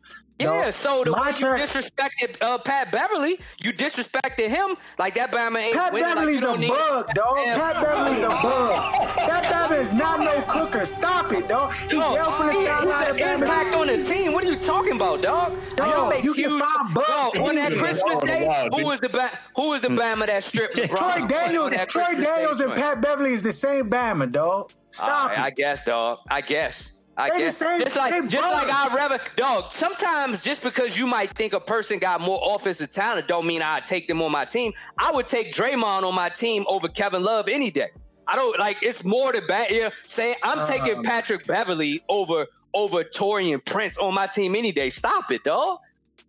[0.40, 0.72] Yeah, dog.
[0.72, 5.76] so the way you disrespected uh, Pat Beverley, you disrespected him like that Bama ain't
[5.76, 6.12] Pat winning.
[6.12, 7.36] Beverley's like, a need- bug, dog.
[7.36, 7.60] Damn.
[7.60, 8.82] Pat Beverley's a bug.
[9.16, 10.86] Pat Beverley is not no cooker.
[10.86, 11.72] Stop it, dog.
[11.88, 13.04] He No, yelled from the he- he's sideline.
[13.04, 14.32] an of impact on the team.
[14.32, 15.52] What are you talking about, dog?
[15.76, 17.72] Dog, Y'all make you can huge- find bugs Dog, on that.
[17.74, 20.88] Christmas day, who was the ba- who was the Bama that stripped LeBron?
[21.16, 22.74] Troy Daniels, Troy Christmas Daniels, day and?
[22.74, 24.72] Pat Beverley is the same Bama, dog.
[24.90, 25.42] Stop All right, it.
[25.44, 26.18] I guess, dog.
[26.28, 27.02] I guess.
[27.16, 27.56] I They the guess.
[27.58, 28.68] same- just like, just like.
[28.68, 29.70] I'd rather, dog.
[29.72, 33.86] Sometimes just because you might think a person got more offensive talent, don't mean I'd
[33.86, 34.72] take them on my team.
[34.98, 37.90] I would take Draymond on my team over Kevin Love any day.
[38.26, 38.78] I don't like.
[38.82, 39.70] It's more to bad.
[39.70, 44.72] Yeah, say I'm taking Um, Patrick Beverley over over Taurean Prince on my team any
[44.72, 44.90] day.
[44.90, 45.78] Stop it, dog.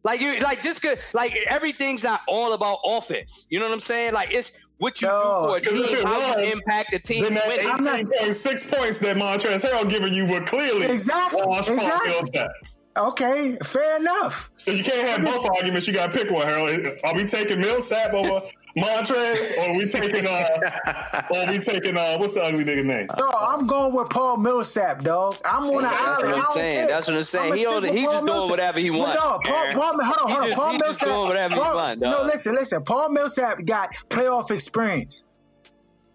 [0.06, 1.00] Like you, like just good.
[1.14, 3.48] Like everything's not all about offense.
[3.50, 4.14] You know what I'm saying?
[4.14, 7.00] Like it's what you No, do for a team, it how was, you impact the
[7.00, 7.24] team.
[7.24, 7.68] Then that winning.
[7.68, 12.70] I'm not- 18.6 points that Montrezl Harrell giving you were clearly Exactly, exactly.
[12.96, 13.12] Millsap.
[13.12, 14.50] Okay, fair enough.
[14.56, 15.88] So you can't have both arguments.
[15.88, 16.70] You got to pick one, Harold.
[17.04, 18.46] Are we taking Millsap over
[18.78, 22.84] Montrez, or are we taking uh, or are we taking uh, what's the ugly nigga
[22.86, 23.08] name?
[23.18, 25.36] Dog, I'm going with Paul Millsap, dog.
[25.46, 26.24] I'm on the That's island.
[26.24, 26.78] what I'm I don't saying.
[26.78, 26.88] care.
[26.88, 27.46] That's what I'm saying.
[27.46, 29.74] I'ma He stick only- he Paul just doing whatever he But want, Dog, Paul, Aaron.
[29.76, 30.48] Paul, hold on, hold on.
[30.48, 31.08] just- Paul he just Millsap.
[31.08, 32.84] doing whatever he Paul- want, no, listen, listen.
[32.84, 35.26] Paul Millsap got playoff experience.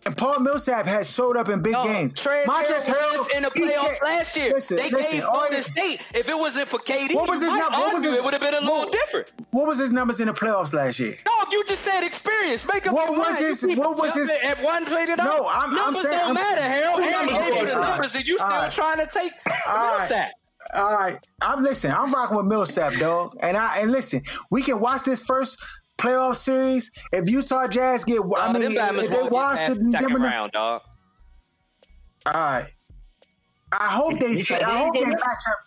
[0.06, 2.14] And Paul Millsap has showed up in big No, games.
[2.14, 4.54] Trez Montrezl Harrell in the playoffs last year.
[4.54, 6.00] Listen, they listen, gave all Golden you- State.
[6.14, 8.32] If it wasn't for KD, What was his might num- what was his- it would
[8.32, 9.26] have been a little what- different.
[9.50, 11.18] What was his numbers in the playoffs last year?
[11.24, 12.66] Dog, you just said experience.
[12.66, 13.38] Make up What was.
[13.38, 16.62] His- what was his- At one to No, I'm- I'm numbers saying- don't I'm matter,
[16.62, 17.02] Harold.
[17.02, 18.70] Harold numbers gave you the numbers, and you still right.
[18.70, 19.32] trying to take
[19.68, 20.30] Millsap.
[20.72, 21.90] All right, I'm listen.
[21.90, 23.36] I'm rocking with Millsap, dog.
[23.40, 25.58] And I and listen, we can watch this first
[26.00, 26.90] playoff series.
[27.12, 30.12] If Utah Jazz get, I mean, them if they won't get watch the, the second
[30.14, 30.82] them- round, dog.
[32.26, 32.70] All right.
[33.72, 34.32] I hope they.
[34.32, 35.58] You got I hope they wings on match up.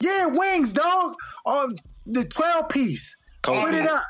[0.00, 1.14] Yeah, wings, dog.
[1.44, 1.74] On
[2.06, 3.16] the twelve piece.
[3.42, 4.02] Put it up.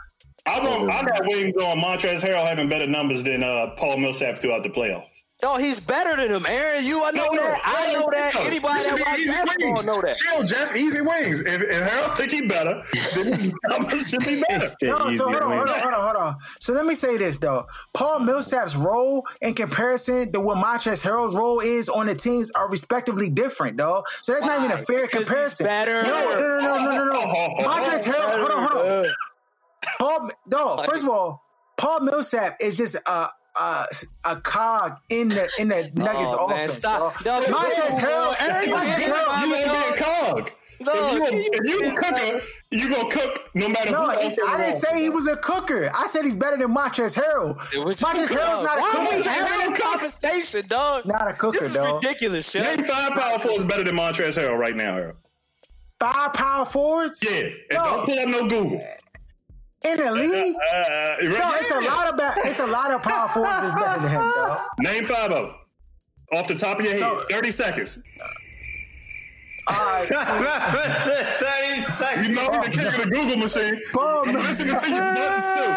[0.45, 4.39] I want, I got wings on Montrezl Harrell having better numbers than uh, Paul Millsap
[4.39, 5.22] throughout the playoffs.
[5.45, 6.85] No, he's better than him, Aaron.
[6.85, 7.61] You, I know that.
[7.65, 8.37] I know that.
[8.37, 10.17] Anybody that watch basketball know that.
[10.17, 10.77] Chill, Jeff.
[10.77, 11.41] Easy wings.
[11.41, 12.81] If, if Harold think he better,
[13.17, 13.33] then
[13.89, 14.67] his should be better.
[14.83, 16.37] No, so hold on, hold on, hold on, hold on.
[16.61, 17.67] So let me say this though.
[17.93, 22.71] Paul Millsap's role in comparison to what Montrezl Harrell's role is on the teams are
[22.71, 24.05] respectively different, dog.
[24.09, 25.67] So that's not even a fair Because comparison.
[25.67, 26.05] better.
[26.05, 27.55] No, no, no, no, no, no, no.
[27.65, 29.07] Montrezl Harrell, hold on, hold on.
[29.99, 30.87] Paul, dog.
[30.87, 31.43] First of all,
[31.77, 33.29] Paul Millsap is just a.
[33.61, 33.85] A,
[34.25, 36.73] a cog in the in the oh, Nuggets Oh, man, offense.
[36.75, 37.23] stop.
[37.23, 37.43] dog.
[37.43, 40.51] Dog, Montrezl Harrell, you Montrezl can't Harrell- You want be a cog.
[40.81, 42.41] No, if you, you- if you cooker,
[42.73, 45.11] you gonna cook no matter No, who else it's, in the I didn't say he
[45.11, 45.91] was a cooker.
[45.95, 47.57] I said he's better than Montrezl Harrell.
[47.59, 49.29] Montrezl Harrell's not a Why are we cooker.
[49.31, 51.05] having a conversation, dog?
[51.07, 52.03] Not a cooker, This is dog.
[52.03, 52.63] ridiculous, shit.
[52.63, 55.17] Name five power forwards better than Montrezl Harrell right now, Harold.
[56.01, 57.23] Five power forwards.
[57.23, 57.85] Yeah, and No.
[57.85, 58.85] don't pull up no Google.
[59.85, 60.55] In the league.
[60.57, 63.75] Uh, uh, No, it's a lot of ba- it's a lot of power forwards that's
[63.75, 64.61] better than him, dog.
[64.81, 65.55] Name five of them.
[66.33, 68.03] Off the top of your head, So- 30 seconds.
[69.69, 72.29] All right, 30 seconds.
[72.29, 73.81] You know you're the king of the Google machine.
[73.93, 75.71] Paul I'm listening to your buttons too.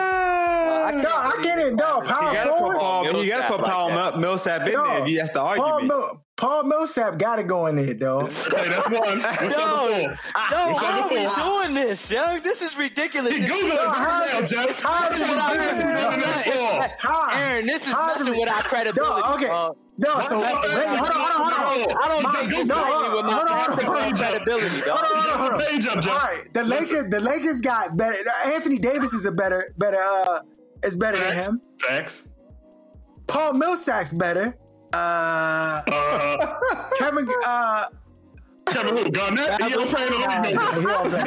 [0.87, 2.05] I no, I get it, dog.
[2.05, 3.25] Power You gotta put forwards.
[3.27, 4.17] You gotta put Paul like.
[4.17, 5.87] Millsap in No, there if you that's the Paul, argument.
[5.87, 8.19] Mill- Paul Millsap got to go in there, though.
[8.25, 9.21] Hey, that's one.
[9.21, 10.43] What's Yo, number yo, four?
[10.43, 12.39] how What's are we doing this, yo?
[12.41, 13.33] This is ridiculous.
[13.33, 14.81] He This- Googled it right now, Jeff.
[14.83, 16.87] How This is is it- what this is how- on the next floor.
[16.99, 19.21] How- Aaron, this is how is messing it- with our credibility.
[19.21, 19.47] No, okay.
[19.47, 19.77] dog.
[19.97, 22.03] No, so That's- wait, that's- hold on, hold on, hold on.
[22.03, 24.05] I don't My- take this no, lightly with my hold on, hold on, basketball hold
[24.05, 24.17] on.
[24.17, 24.89] credibility, dog.
[24.89, 25.67] Hold on, hold on, hold on.
[25.69, 26.11] Page up, Jeff.
[26.11, 28.17] All right, the Lakers, the Lakers got better.
[28.45, 30.39] Anthony Davis is a better, better, uh,
[30.83, 31.47] is better than Facts.
[31.47, 31.61] him.
[31.79, 32.27] Facts.
[33.27, 34.57] Paul Millsap's better.
[34.93, 36.37] Uh, Uh,
[36.97, 37.85] Kevin, uh,
[38.67, 39.09] Kevin who?
[39.11, 39.61] Garnett?
[39.61, 40.81] He don't play the league no more.
[40.81, 41.23] don't play.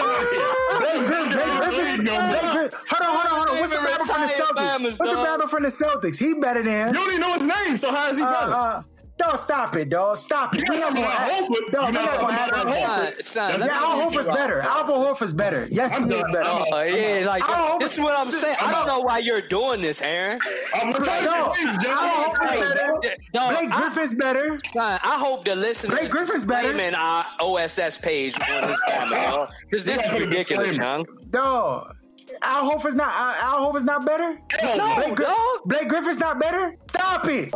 [0.78, 2.38] Blake Griffin, Griffin, No more.
[2.38, 3.59] Hold on, hold on, hold on.
[3.59, 4.82] What's the Favorite from the Celtics?
[4.82, 5.48] What's the dog.
[5.50, 6.18] From the Celtics?
[6.18, 6.88] He better than him.
[6.88, 8.84] You don't even know his name, so how is he Uh, better?
[9.21, 10.16] Uh, dog, stop it, dog.
[10.16, 10.61] Stop it.
[10.66, 11.73] You're We not not talking gonna Horford.
[11.73, 13.25] Dog, You're we not not talking gonna about Horford.
[13.25, 14.61] Son, son, Yeah, Al read Horford's better.
[14.61, 15.69] Alvin Horford's better.
[15.71, 16.33] Yes, I'm he is done.
[16.33, 16.49] better.
[16.49, 18.57] I'm Oh yeah, like I don't- this is what I'm saying.
[18.61, 20.39] I don't know why you're doing this, Aaron.
[20.77, 23.16] I'm trying to get these, Al Horford's better.
[23.33, 24.59] Dog, Blake Griffin's better.
[24.73, 26.73] Son, I hope the listeners Blake Griffin's better.
[26.73, 30.97] claiming our OSS page on this camera, because this is gotta put a ridiculous, disclaimer.
[30.99, 31.07] young.
[31.31, 31.95] Dog.
[32.43, 33.09] Al Horford's not.
[33.09, 34.41] Uh, Al Horford's not better.
[34.62, 35.36] No, Blake, Gri- dog.
[35.66, 36.76] Blake Griffin's not better.
[36.89, 37.49] Stop it.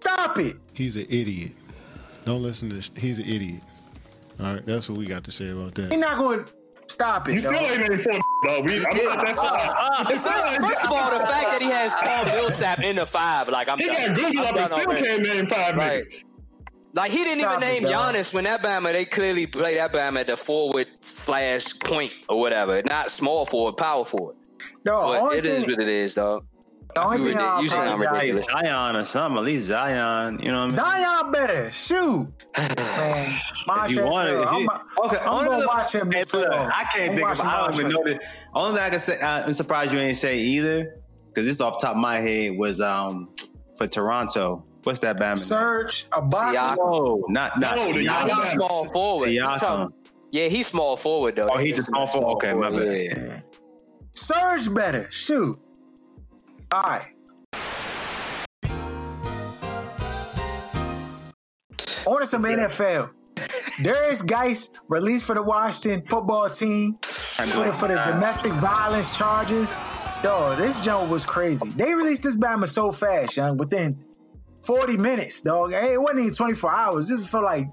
[0.00, 0.56] Stop it.
[0.72, 1.52] He's an idiot.
[2.24, 2.90] Don't listen to this.
[2.96, 3.60] He's an idiot.
[4.40, 5.90] All right, that's what we got to say about that.
[5.92, 6.50] He's not going to
[6.88, 7.34] stop it.
[7.34, 8.12] You still ain't named four,
[8.44, 8.64] dog.
[8.64, 10.10] We, I'm not that Uh, side.
[10.10, 10.24] it's
[10.64, 13.78] first of all, the fact that he has Paul Millsap in the five, like I'm
[13.78, 13.96] He done.
[14.08, 15.02] got Google I'm up and still already.
[15.06, 16.02] can't name five Right.
[16.02, 16.24] niggas.
[16.92, 18.14] Like he didn't Stop even name dog.
[18.14, 18.92] Giannis when that Bama.
[18.92, 23.76] They clearly play that Bama at the forward slash point or whatever, not small forward,
[23.76, 24.36] power forward.
[24.84, 26.44] No, But only it is thing- what it is, dog.
[26.94, 28.46] the only You thing ridic- I'll you sound ridiculous.
[28.46, 29.38] Zion or something.
[29.38, 30.40] At least Zion.
[30.42, 31.10] You know what I mean?
[31.12, 31.70] Zion better.
[31.72, 32.26] Shoot.
[32.58, 34.68] Man, my If you want it, if I'm,
[35.06, 36.10] okay, I'm only gonna the- watch him.
[36.10, 36.48] Hey, this look.
[36.52, 37.40] I can't I'm think of.
[37.40, 38.04] I don't even Marshall.
[38.04, 38.20] know the
[38.54, 39.20] only thing I can say.
[39.20, 40.96] I'm surprised you ain't say either
[41.28, 43.30] because this off the top of my head was um
[43.78, 44.64] for Toronto.
[44.82, 45.38] What's that band?
[45.38, 46.54] Serge Ibaka.
[46.54, 46.76] Siakam.
[46.80, 47.76] Oh, no, not not.
[47.76, 48.28] No, the Siakam.
[48.28, 49.28] young small forward.
[49.28, 49.92] You Siakam.
[50.30, 51.48] Yeah, he's small forward though.
[51.50, 52.34] Oh, he's a small forward.
[52.36, 52.96] Okay, my bad.
[52.96, 53.40] Yeah.
[54.14, 55.10] Serge better.
[55.10, 55.58] Shoot.
[56.72, 57.06] All right.
[62.06, 63.10] On to some NFL.
[63.82, 69.76] Derrius Guice released for the Washington football team for the, for the domestic violence charges.
[70.22, 71.70] Dog, this joke was crazy.
[71.70, 73.96] They released this Bama so fast, young, within
[74.62, 75.72] 40 minutes, dog.
[75.72, 77.08] Hey, it wasn't even 24 hours.
[77.08, 77.66] This was for like,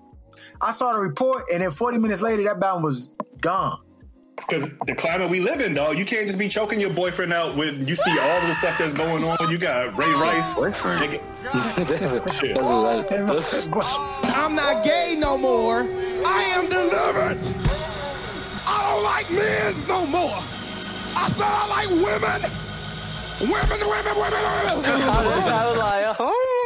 [0.61, 3.81] I saw the report, and then 40 minutes later, that Bama was gone.
[4.37, 7.55] Because the climate we live in, dog, you can't just be choking your boyfriend out
[7.55, 9.49] when you see all of the stuff that's going on.
[9.49, 10.53] You got Ray Rice.
[10.53, 11.01] Boyfriend?
[11.01, 11.21] Nigga,
[11.87, 12.55] That's a- Shit.
[12.55, 13.71] that's a-
[14.37, 15.79] I'm not gay no more.
[16.25, 17.39] I am delivered.
[18.69, 20.37] I don't like men no more.
[21.15, 22.51] I said I like women.
[23.39, 24.41] Women, women, women, women.
[24.45, 26.56] I was like, oh.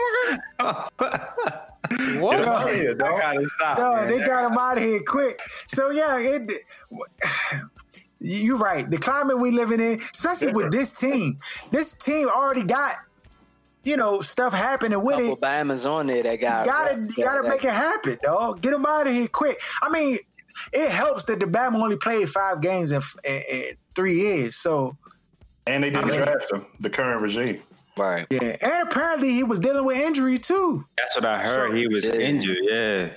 [2.20, 2.40] What?
[2.40, 3.78] I gotta stop.
[3.78, 4.08] Yo, man.
[4.08, 5.42] they got him out of here quick.
[5.68, 6.52] So yeah, it.
[8.20, 8.90] You're right.
[8.90, 11.40] The climate we living in, especially with this team,
[11.72, 12.94] this team already got,
[13.84, 15.42] you know, stuff happening with couple it.
[15.42, 18.62] Bama's on there that got Gotta, you gotta make it happen, dog.
[18.62, 19.60] Get them out of here quick.
[19.82, 20.20] I mean,
[20.72, 23.64] it helps that the Bama only played five games in, in, in
[23.96, 24.56] three years.
[24.56, 24.98] So
[25.68, 27.62] and they didn't draft him, the current regime.
[28.02, 28.28] Right.
[28.30, 30.86] yeah, and apparently he was dealing with injury too.
[30.98, 31.76] That's what I heard.
[31.76, 32.14] he was Yeah.
[32.14, 32.58] injured.
[32.62, 33.14] Yeah.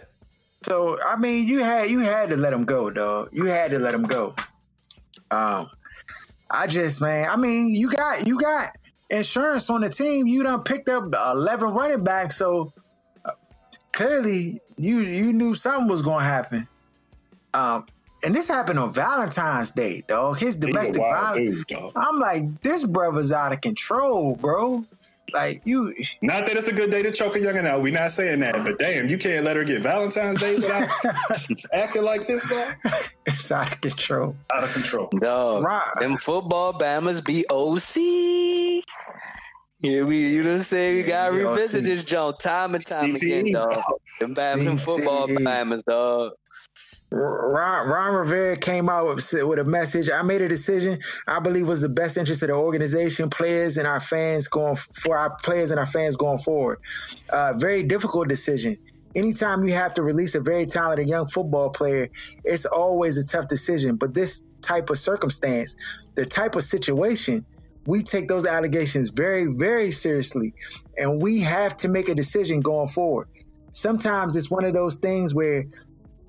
[0.62, 3.30] So I mean, you had you had to let him go, dog.
[3.32, 4.34] You had to let him go.
[5.30, 5.68] Um,
[6.50, 8.76] I just man, I mean, you got you got
[9.10, 10.26] insurance on the team.
[10.26, 12.72] You done picked up eleven running backs, so
[13.24, 13.32] uh,
[13.92, 16.68] clearly you you knew something was going to happen.
[17.52, 17.86] Um,
[18.24, 20.38] and this happened on Valentine's Day, dog.
[20.38, 21.56] His domestic violence.
[21.56, 21.92] dude, dog.
[21.96, 24.84] I'm like, this brother's out of control, bro.
[25.32, 27.80] Like you, Not that it's a good day to choke a youngin' out.
[27.80, 30.88] we not saying that, but damn, you can't let her get Valentine's Day without
[31.72, 32.74] acting like this, dog.
[33.26, 34.36] it's out of control.
[34.54, 35.08] Out of control.
[35.20, 35.92] Dog, Right.
[35.98, 38.84] them football Bama's be OC.
[39.80, 40.96] Yeah, we you know what I'm saying?
[40.96, 43.74] We gotta revisit this joint time and time CTE, again, dog.
[44.20, 46.32] Them Bama, them football Bama's, dog.
[47.14, 50.10] Ron, Ron Rivera came out with, a message.
[50.10, 53.86] I made a decision I believe was the best interest of the organization, players, and
[53.86, 56.80] our fans going for our players and our fans going forward.
[57.30, 58.76] Uh, very difficult decision.
[59.14, 62.08] Anytime you have to release a very talented young football player,
[62.42, 63.94] it's always a tough decision.
[63.94, 65.76] But this type of circumstance,
[66.16, 67.46] the type of situation,
[67.86, 70.52] we take those allegations very, very seriously,
[70.98, 73.28] and we have to make a decision going forward.
[73.70, 75.66] Sometimes it's one of those things where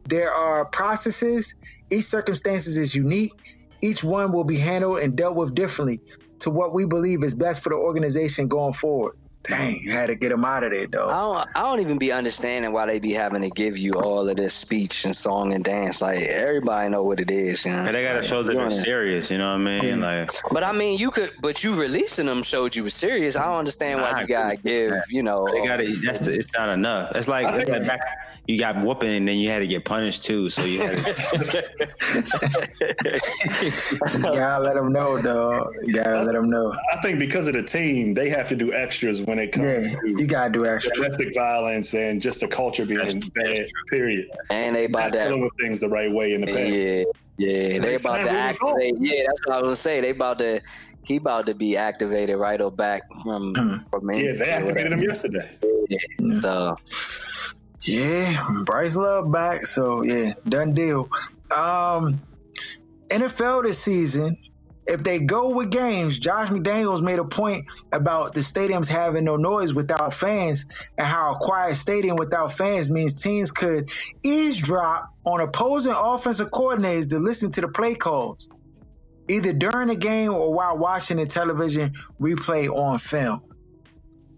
[0.06, 1.56] there are processes.
[1.90, 3.34] Each circumstances is unique.
[3.82, 6.00] Each one will be handled and dealt with differently
[6.40, 9.18] to what we believe is best for the organization going forward.
[9.48, 11.08] Dang, you had to get him out of there, I though.
[11.08, 14.36] don't, I don't even be understanding why they be having to give you all of
[14.38, 16.02] this speech and song and dance.
[16.02, 17.80] Like everybody know what it is, you know.
[17.86, 19.30] And they gotta show that they're serious.
[19.32, 20.02] You know what I mean?
[20.02, 23.36] Like, But I mean, you could, but you releasing them showed you were serious.
[23.36, 24.72] I don't understand why I you gotta agree.
[24.72, 25.48] give, you know.
[25.54, 25.86] they gotta.
[26.04, 27.16] That's the, it's not enough.
[27.16, 28.02] It's like, it's like back,
[28.48, 30.50] you got whooping and then you had to get punished too.
[30.52, 31.66] So you had to.
[34.16, 35.74] You gotta let them know, dog.
[35.84, 36.74] You gotta let them know.
[36.94, 40.00] I think because of the team, they have to do extras when it comes Yeah,
[40.00, 40.94] to you gotta do extra.
[40.96, 43.68] domestic violence and just the culture being bad.
[43.90, 44.30] Period.
[44.50, 45.44] and they about dealing that.
[45.46, 46.60] with things the right way in the past.
[46.60, 47.04] Yeah,
[47.38, 47.80] yeah.
[47.80, 48.94] They They about to Rudy activate.
[49.00, 50.02] Yeah, that's what I was gonna say.
[50.02, 50.62] They about to.
[51.06, 53.78] He about to be activated right or back from Hmm.
[53.92, 55.48] from Yeah, they activated him yesterday.
[55.62, 56.42] whatever.
[56.42, 56.76] So,
[57.82, 61.08] Yeah, Bryce Love back, so yeah, done deal.
[61.52, 62.20] Um,
[63.10, 64.36] NFL this season,
[64.88, 69.36] if they go with games, Josh McDaniels made a point about the stadiums having no
[69.36, 70.66] noise without fans,
[70.98, 73.90] and how a quiet stadium without fans means teams could
[74.24, 78.48] eavesdrop on opposing offensive coordinators to listen to the play calls,
[79.28, 83.42] either during the game or while watching the television replay on film.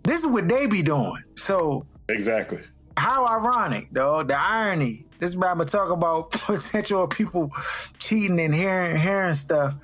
[0.04, 1.22] This is what they be doing.
[1.36, 2.60] So Exactly.
[2.96, 4.24] how ironic, though.
[4.24, 5.04] The irony.
[5.20, 7.52] This is about to talk about potential people
[8.00, 9.76] cheating and hearing hearing stuff,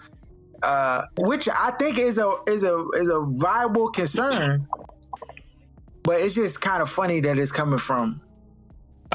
[0.63, 4.67] uh, which I think is a is a is a viable concern.
[6.03, 8.21] But it's just kind of funny that it's coming from.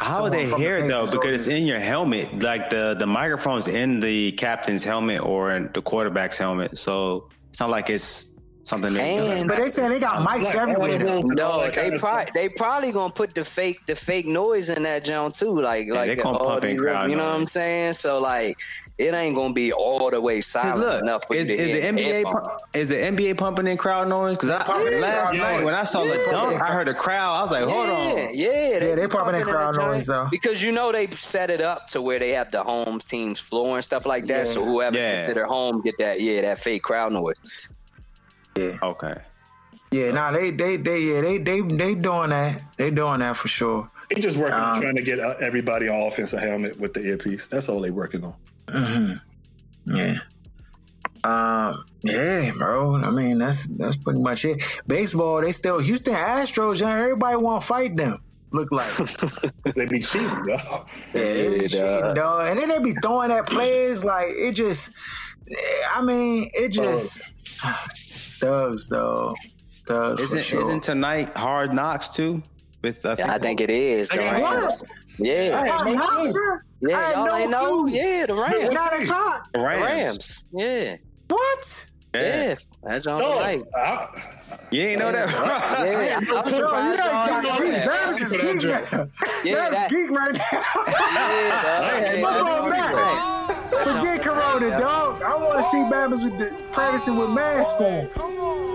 [0.01, 1.07] How would they hear the it though?
[1.11, 2.43] Because it's in your helmet.
[2.43, 6.79] Like the the microphone's in the captain's helmet or in the quarterback's helmet.
[6.79, 10.55] So it's not like it's something that And- But they saying they got mics Like,
[10.55, 10.99] everywhere.
[10.99, 11.21] though.
[11.23, 15.35] No, they probably they probably gonna put the fake the fake noise in that joint
[15.35, 17.95] too, like they like gonna all pump in these, crowd you know what I'm saying?
[17.95, 18.57] So like,
[18.99, 21.69] it ain't gonna be all the way silent Look, enough for is, you to is
[21.69, 22.49] the hear NBA headphones.
[22.73, 24.35] pu- is the NBA pumping in crowd noise?
[24.37, 25.65] Because I pumping last in night noise.
[25.65, 26.33] when I saw the Yeah.
[26.33, 27.37] dunk, I heard a crowd.
[27.37, 28.29] I was like, hold yeah, on.
[28.35, 30.27] Yeah, Yeah, they pumping in in crowd the joint noise, though.
[30.31, 33.77] Because you know they set it up to where they have the home team's floor
[33.77, 34.47] and stuff like that.
[34.47, 34.53] Yeah.
[34.53, 35.15] So whoever's Yeah.
[35.17, 37.37] considered home get that yeah that fake crowd noise.
[38.57, 38.77] Yeah.
[38.83, 39.15] Okay.
[39.91, 42.61] Yeah, nah, they they they yeah they they they doing that.
[42.77, 43.89] They doing that for sure.
[44.11, 46.93] They just working on Um, trying to get uh, everybody on offense a helmet with
[46.95, 47.47] the earpiece.
[47.47, 48.35] That's all they working on.
[49.87, 50.19] Yeah.
[51.25, 51.85] Um.
[52.03, 52.95] Yeah, bro.
[52.95, 54.63] I mean, that's that's pretty much it.
[54.87, 56.81] Baseball, they still Houston Astros.
[56.81, 58.19] Yeah, everybody want to fight them.
[58.53, 58.87] Look like
[59.77, 60.55] They be cheating, though.
[60.55, 62.15] yeah, they be Yeah, cheating, dog.
[62.17, 62.49] dog.
[62.49, 64.93] And then they be throwing at players like it just.
[65.95, 67.33] I mean, it just
[68.41, 69.35] thugs, though.
[69.87, 70.63] Thugs Isn't sure.
[70.63, 72.43] isn't tonight hard knocks too?
[72.83, 74.09] With I think, I think it is.
[74.11, 74.41] The Hey,
[75.19, 76.63] Yeah, Hey, no, sir.
[76.63, 77.01] I yeah.
[77.01, 77.83] had Y'all ain't know.
[77.85, 77.91] clue.
[77.91, 78.75] Yeah, the Rams.
[78.75, 79.53] Nine o'clock.
[79.53, 79.83] the The Rams.
[79.83, 80.47] Rams.
[80.53, 80.97] Yeah,
[81.29, 81.91] What?
[82.15, 82.55] yeah.
[82.83, 83.63] That's on Dog, tonight.
[83.77, 84.09] I-
[84.71, 85.29] You ain't know that.
[85.29, 87.73] Yeah, I'm Yo, you surprised know, got geek.
[87.73, 87.87] that.
[87.87, 89.09] That's just Yeah, geek that now.
[89.45, 90.43] Yeah, That's that- geek right now.
[90.53, 90.63] Yeah.
[91.89, 92.91] Hey, Yeah, I'm that's going on back.
[92.91, 93.35] tonight.
[93.85, 95.23] Forget Corona, dog.
[95.23, 98.09] I want to see Babas with the practicing with mask on.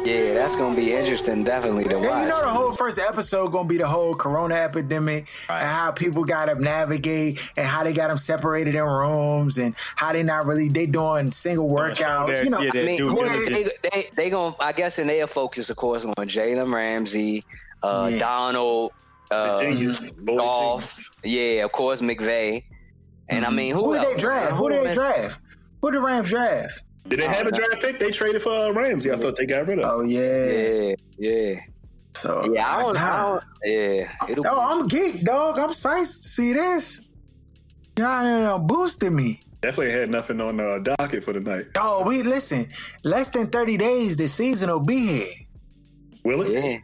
[0.05, 1.45] Yeah, that's gonna be interesting.
[1.45, 5.29] Definitely to And you know the whole first episode gonna be the whole Corona epidemic
[5.49, 9.75] and how people got to navigate and how they got them separated in rooms and
[9.95, 12.43] how they not really they doing single workouts.
[12.43, 13.69] You know, Yeah, I mean, due who- diligence.
[13.81, 17.45] they, they, they gonna, I guess, in their focus, of course, on Jalen Ramsey,
[17.81, 18.19] uh, Yeah.
[18.19, 18.91] Donald,
[19.31, 20.01] uh, genius.
[20.25, 22.63] Dolph, yeah, of course, McVay,
[23.29, 24.51] and I mean, who, who did they draft?
[24.51, 24.93] Who did they man?
[24.95, 25.39] draft?
[25.81, 26.83] Who did the Rams draft?
[27.07, 27.99] Did they have a draft pick?
[27.99, 29.11] They traded for uh, Ramsey.
[29.11, 29.85] I thought they got rid of.
[29.85, 30.45] Oh yeah.
[30.47, 31.55] Yeah, yeah,
[32.13, 32.67] So yeah.
[32.67, 33.23] I don't, I nah.
[33.29, 34.11] don't yeah.
[34.29, 35.59] It'll, Oh, I'm geek, dog.
[35.59, 37.01] I'm psyched to see this.
[37.97, 39.41] Y'all done boosted me.
[39.61, 41.65] Definitely had nothing on the docket for the night.
[41.77, 42.67] Oh, we listen.
[43.03, 45.33] Less than 30 days, the season will be here.
[46.23, 46.51] Will it?
[46.51, 46.77] yeah.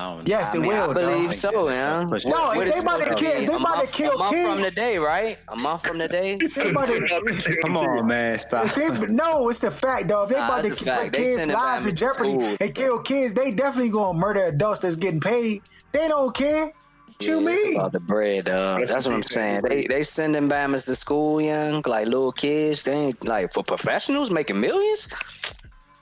[0.00, 0.90] I don't Yes, I it mean, will.
[0.90, 2.08] I believe so, man.
[2.08, 2.24] Push.
[2.24, 3.46] No, What if they it about to kill, be?
[3.46, 4.74] they about to month, kill a month from kids.
[4.74, 5.38] today, right?
[5.48, 6.38] A month from today.
[6.38, 8.64] They about to- Come on, man, stop.
[8.64, 10.22] If they, no, it's a fact, though.
[10.22, 12.56] If they Nah, about to it's a put kids' lives in jeopardy school.
[12.60, 15.62] and kill kids, they definitely gonna murder adults that's getting paid.
[15.92, 16.66] They don't care.
[16.66, 17.76] What you mean?
[17.76, 18.78] About the bread, dog.
[18.78, 19.60] That's That's, what what I'm saying.
[19.60, 19.68] say.
[19.68, 22.84] They they sending Bammers to school, young, like little kids.
[22.84, 25.12] They ain't like for professionals making millions.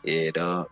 [0.05, 0.69] Yeah, dog.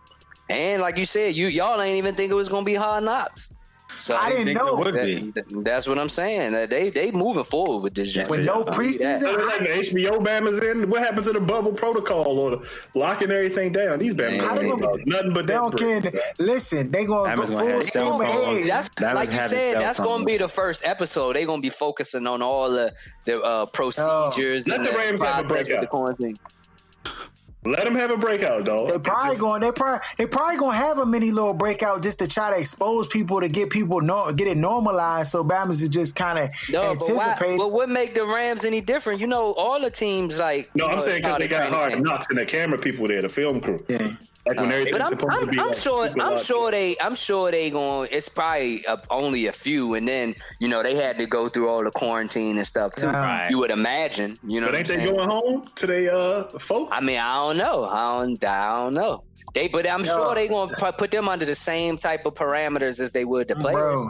[0.49, 3.53] And like you said, you y'all ain't even think it was gonna be hard knocks.
[3.99, 4.67] So I didn't think know.
[4.67, 5.31] it would be.
[5.31, 6.51] that- that's what I'm saying.
[6.51, 8.15] That they they moving forward with this.
[8.29, 9.17] With no I'll tell you that.
[9.17, 9.19] preseason?
[9.19, 9.65] So like the
[10.09, 10.89] HBO Bama's in.
[10.89, 13.99] What happened to the bubble protocol or the locking everything down?
[13.99, 16.03] These Bama's How they ain't gonna- nothing but They that don't bread.
[16.03, 16.21] care.
[16.37, 18.69] Listen, they gonna go Bama's gonna have full cell steam ahead.
[18.69, 19.49] That's That like you said.
[19.71, 21.37] cell That's going to be the first episode.
[21.37, 22.93] They're going to be focusing on all the
[23.23, 24.67] the uh, procedures.
[24.67, 25.81] Let the Rams have a process with breakout.
[25.81, 26.37] the quarantine.
[27.71, 28.89] Let them have a breakout, dog.
[28.89, 29.61] They probably Just- going.
[29.61, 33.07] They probably they probably gonna have a mini little breakout just to try to expose
[33.07, 35.31] people to get people no, get it normalized.
[35.31, 37.23] So Bama's is just kind of No, but why?
[37.25, 37.57] anticipate.
[37.57, 39.19] But what make the Rams any different?
[39.19, 40.69] You know, all the teams like.
[40.75, 42.05] No, I'm know, saying because they got hard training camp.
[42.05, 43.83] knocks and the camera people there, the film crew.
[43.87, 44.11] Yeah.
[44.47, 46.71] Like when everything's But I'm, to I'm, be I'm like sure super I'm sure in.
[46.71, 50.81] they I'm sure they going it's probably uh, only a few and then you know
[50.83, 53.07] they had to go through all the quarantine and stuff too.
[53.07, 53.47] Right.
[53.49, 54.67] You would imagine, you know.
[54.67, 55.15] But what ain't I'm they saying?
[55.15, 56.93] going home to they uh folks?
[56.95, 57.85] I mean, I don't know.
[57.85, 59.23] I don't I don't know.
[59.53, 62.99] They but I'm sure they going to put them under the same type of parameters
[62.99, 63.75] as they would the players.
[63.75, 64.07] Bro,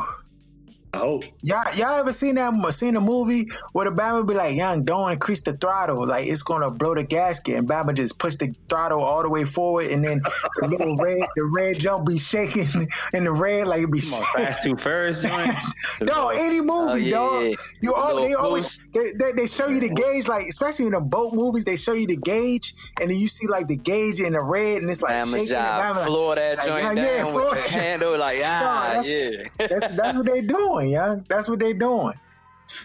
[0.93, 1.23] I hope.
[1.43, 5.11] y'all y'all ever seen that seen a movie where the Bama be like, "Young, don't
[5.11, 9.01] increase the throttle, like it's gonna blow the gasket," and Bama just push the throttle
[9.01, 10.21] all the way forward, and then
[10.61, 12.67] the little red the red jump be shaking,
[13.13, 14.23] and the red like it be Come on.
[14.35, 15.51] Fast Two Furious joint.
[16.01, 17.43] No, any movie, Oh, yeah, dog.
[17.43, 17.55] yeah.
[17.81, 20.91] You all, Little they always they, they, they show you the gauge, like especially in
[20.93, 24.19] the boat movies, they show you the gauge, and then you see like the gauge
[24.19, 25.47] in the red, and it's like Bama shaking.
[25.49, 27.69] job, and Bama, like, floor that like, joint yeah, yeah, down floor with the that-
[27.81, 29.67] handle, like ah, that's- yeah.
[29.67, 31.17] that's that's what they doing, yeah.
[31.28, 32.13] That's what they doing.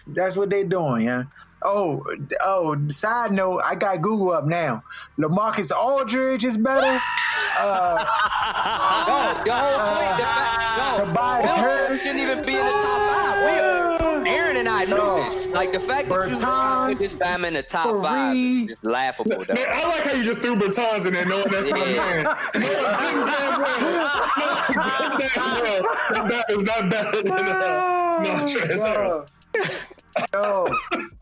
[0.07, 1.23] That's what they doing, yeah.
[1.61, 2.03] Oh,
[2.43, 2.87] oh.
[2.87, 4.83] Side note, I got Google up now.
[5.19, 6.99] Lamarcus Aldridge is better.
[7.55, 8.03] Uh,
[9.07, 12.01] No, the whole point, the fact, no, Tobias Harris.
[12.03, 13.02] shouldn't even be in the top
[15.53, 18.83] Like the fact that you Bertans, put this Bama in the top five is just
[18.83, 19.43] laughable.
[19.45, 19.53] Though.
[19.53, 22.23] Man, I like how you just threw Bertans in there knowing that's my man.
[22.23, 24.19] No, damn well.
[24.39, 26.27] No, damn well.
[26.27, 29.27] That is not better than uh, no, Trez
[30.33, 30.67] Yo,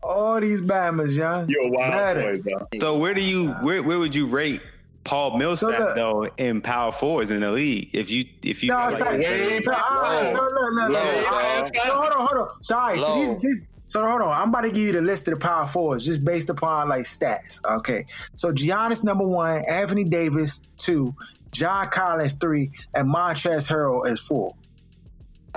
[0.02, 1.48] all these Bamas, young.
[1.48, 2.68] You're a wild boy, bro.
[2.80, 4.60] So where do you where where would you rate
[5.04, 7.90] Paul Millsap look- though in power forwards in the league?
[7.92, 10.72] If you if you No, got, so, like, way so, all right, so look, look,
[10.74, 10.90] look.
[10.90, 11.82] Low, all right, bro.
[11.84, 12.62] so hold on, hold on.
[12.62, 14.32] Sorry, so these, these, so hold on.
[14.32, 17.02] I'm about to give you the list of the power forwards just based upon like
[17.02, 17.60] stats.
[17.64, 21.14] Okay, so Giannis number one, Anthony Davis two,
[21.50, 24.54] John Collins three, and Montrezl Harrell is four.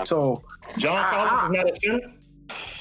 [0.04, 0.42] So
[0.78, 2.12] John Collins is not a center?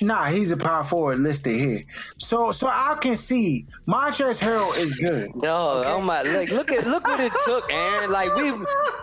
[0.01, 1.85] Nah, he's a power forward listed here.
[2.19, 5.35] So so I can see Montrezl Harrell is good.
[5.37, 6.23] No, oh my!
[6.23, 8.11] Look, look at look what it took, Aaron.
[8.11, 8.53] Like we,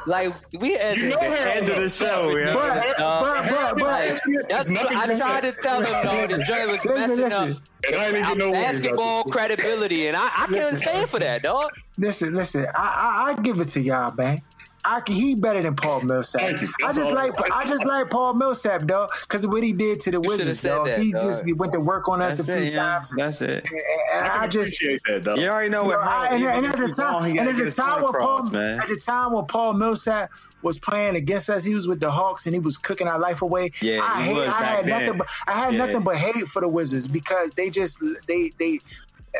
[0.05, 2.53] like we had You know Harrell, end of the show, yeah.
[2.53, 6.27] But but but, but Like, that's what I tried to tell him though.
[6.27, 7.51] The joint was Listen, messing listen.
[7.53, 9.33] up And I didn't our get no basketball this.
[9.33, 11.71] credibility, and I, I couldn't Listen, stand for that, dog.
[11.97, 12.65] Listen, listen.
[12.75, 14.41] I, I I give it to y'all, man.
[14.83, 16.41] I can, he better than Paul Millsap.
[16.41, 16.67] Thank you.
[16.83, 17.15] I just all.
[17.15, 20.27] like I just like Paul Millsap, dog, because of what he did to the should've
[20.29, 20.85] Wizards, said dog.
[20.87, 21.21] that, he dog.
[21.21, 22.79] just he went to work on us that's a few it, yeah.
[22.81, 23.65] times, and, That's it.
[24.13, 25.35] and I, I just appreciate that, though.
[25.35, 28.01] You already know You know, I, and, and at the time, and at the time
[28.03, 28.79] when Paul, man.
[28.79, 32.45] at the time when Paul Millsap was playing against us, he was with the Hawks
[32.45, 33.71] and he was cooking our life away.
[33.81, 34.99] Yeah, I hate, I had then.
[35.05, 35.85] nothing but I had Yeah.
[35.85, 38.79] nothing but hate for the Wizards because they just they they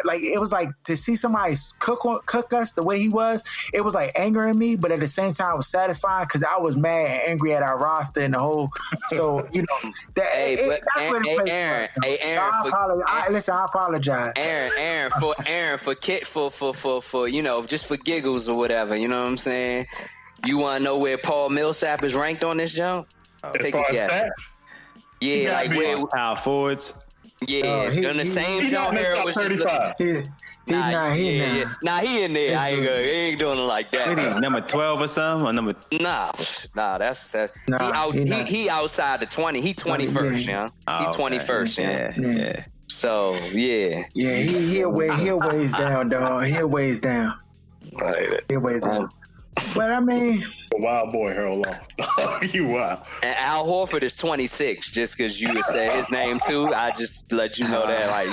[0.06, 3.44] like it was like to see somebody cook cook us the way he was.
[3.74, 6.58] It was like angering me, but at the same time, it was satisfying because I
[6.58, 8.70] was mad and angry at our roster and the whole.
[9.10, 12.50] So you know that Hey, it, but that's where the hey, place Aaron, hey, Aaron,
[12.54, 13.06] I for- apologize.
[13.08, 14.34] I, listen, I apologize.
[14.36, 18.48] Aaron, Aaron, for Aaron, for kid, for for for for you know, just for giggles
[18.50, 18.96] or whatever.
[18.96, 19.86] You know what I'm saying?
[20.46, 23.08] You want to know where Paul Millsap is ranked on this jump?
[23.44, 24.12] As Take far a as guess.
[24.12, 24.52] stats,
[25.22, 26.06] Yeah, like where?
[26.08, 26.94] Power forwards.
[27.48, 29.36] Yeah, Oh, he- on the he- same he's not jump in the here top was
[29.36, 29.96] 35.
[29.98, 30.24] He, he's
[30.68, 31.16] Nah, not.
[31.16, 31.58] He yeah, not.
[31.58, 31.74] yeah.
[31.82, 32.58] Nah, he in there.
[32.58, 34.16] I ain't, gonna, he ain't doing it like that.
[34.16, 34.20] that.
[34.28, 35.48] is he, number twelve or something?
[35.48, 36.32] Or number Nah,
[36.76, 38.14] nah, that's that's he out.
[38.14, 39.60] he He, he outside the twenty.
[39.60, 40.66] He twenty first, yeah.
[40.66, 40.70] yeah.
[40.88, 41.16] Oh, He okay.
[41.18, 42.14] twenty first, yeah.
[42.16, 42.38] Yeah, Yeah.
[42.44, 42.66] yeah.
[42.88, 46.44] So yeah, Yeah, he he'll weigh he'll ways down, dog.
[46.46, 47.34] He'll ways down.
[48.50, 48.98] He'll ways down.
[49.06, 49.12] Um,
[49.76, 50.46] But I mean,
[50.78, 51.76] a wild boy, Harold Long.
[52.54, 53.00] you wild.
[53.22, 54.90] and Al Horford is twenty six.
[54.92, 58.28] Just because you said his name too, I just let you know that like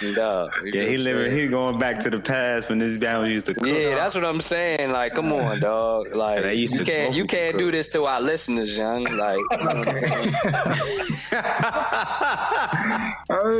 [0.00, 0.50] you, dog.
[0.64, 1.36] you Yeah, he what living.
[1.36, 3.66] He going back to the past when this band used to cook.
[3.66, 4.92] Yeah, that's what I'm saying.
[4.92, 6.14] Like, come on, dog.
[6.14, 9.04] Like, they used you to can't you can't do this to our listeners, young.
[9.04, 9.98] Like, you know what I'm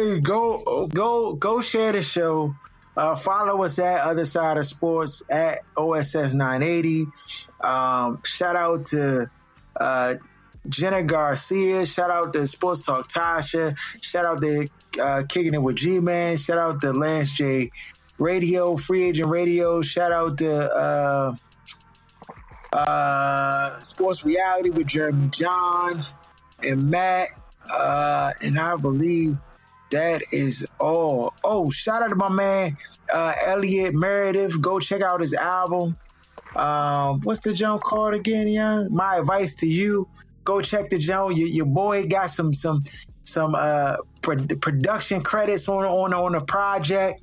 [0.14, 2.54] hey, go go go share the show.
[2.98, 7.06] Uh, follow us at Other Side of Sports at OSS 980.
[7.60, 9.30] Um, shout out to
[9.76, 10.16] uh,
[10.68, 11.86] Jenna Garcia.
[11.86, 13.78] Shout out to Sports Talk Tasha.
[14.02, 14.68] Shout out to
[15.00, 16.36] uh, Kicking It with G Man.
[16.38, 17.70] Shout out to Lance J
[18.18, 19.80] Radio, Free Agent Radio.
[19.80, 21.34] Shout out to uh,
[22.72, 26.04] uh, Sports Reality with Jeremy John
[26.64, 27.28] and Matt.
[27.70, 29.36] Uh, and I believe
[29.90, 31.34] that is all.
[31.44, 32.76] Oh, shout out to my man
[33.12, 34.60] uh, Elliot Meredith.
[34.60, 35.96] Go check out his album.
[36.56, 38.92] Um, what's the jump called again, young?
[38.92, 40.08] My advice to you:
[40.44, 41.36] go check the jump.
[41.36, 42.82] Your, your boy got some some
[43.24, 47.22] some uh pro- production credits on on on the project.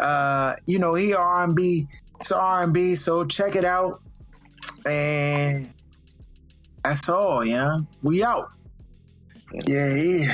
[0.00, 1.86] Uh, you know, he R and B.
[2.20, 2.94] It's R and B.
[2.94, 4.00] So check it out.
[4.88, 5.72] And
[6.84, 7.78] that's all, yeah.
[8.02, 8.50] We out.
[9.52, 10.28] Yeah, he,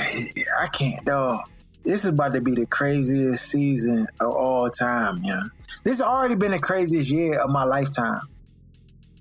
[0.59, 1.49] I can't, dog.
[1.83, 5.43] This is about to be the craziest season of all time, yeah.
[5.83, 8.21] This has already been the craziest year of my lifetime.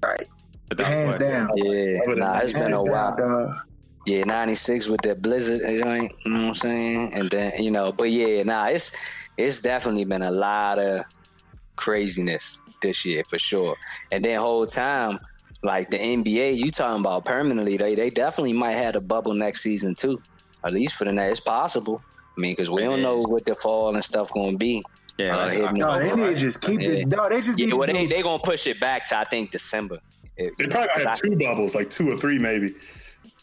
[0.03, 0.26] Right.
[0.78, 1.51] Hands down.
[1.57, 3.16] Yeah, nah, it's been a while.
[3.16, 3.57] dog.
[4.07, 7.12] Yeah, ninety six with that blizzard joint, you know what I'm saying?
[7.14, 8.97] And then, you know, but yeah, nah, it's
[9.36, 11.05] it's definitely been a lot of
[11.76, 13.76] craziness this year for sure.
[14.11, 15.20] And then whole time,
[15.62, 19.62] like the NBA, you talking about permanently, they they definitely might have a bubble next
[19.62, 20.20] season too.
[20.64, 22.02] At least for the next, it's possible.
[22.36, 24.82] I mean, because we don't know what the fall and stuff going to be.
[25.18, 26.88] Yeah, Uh, that's hitting No, they over, need to just keep Yeah.
[26.90, 27.30] the dog.
[27.30, 29.98] They just need Yeah, to they they gonna push it back to I think December.
[30.36, 32.74] If- They probably gonna have two bubbles, like two or three maybe.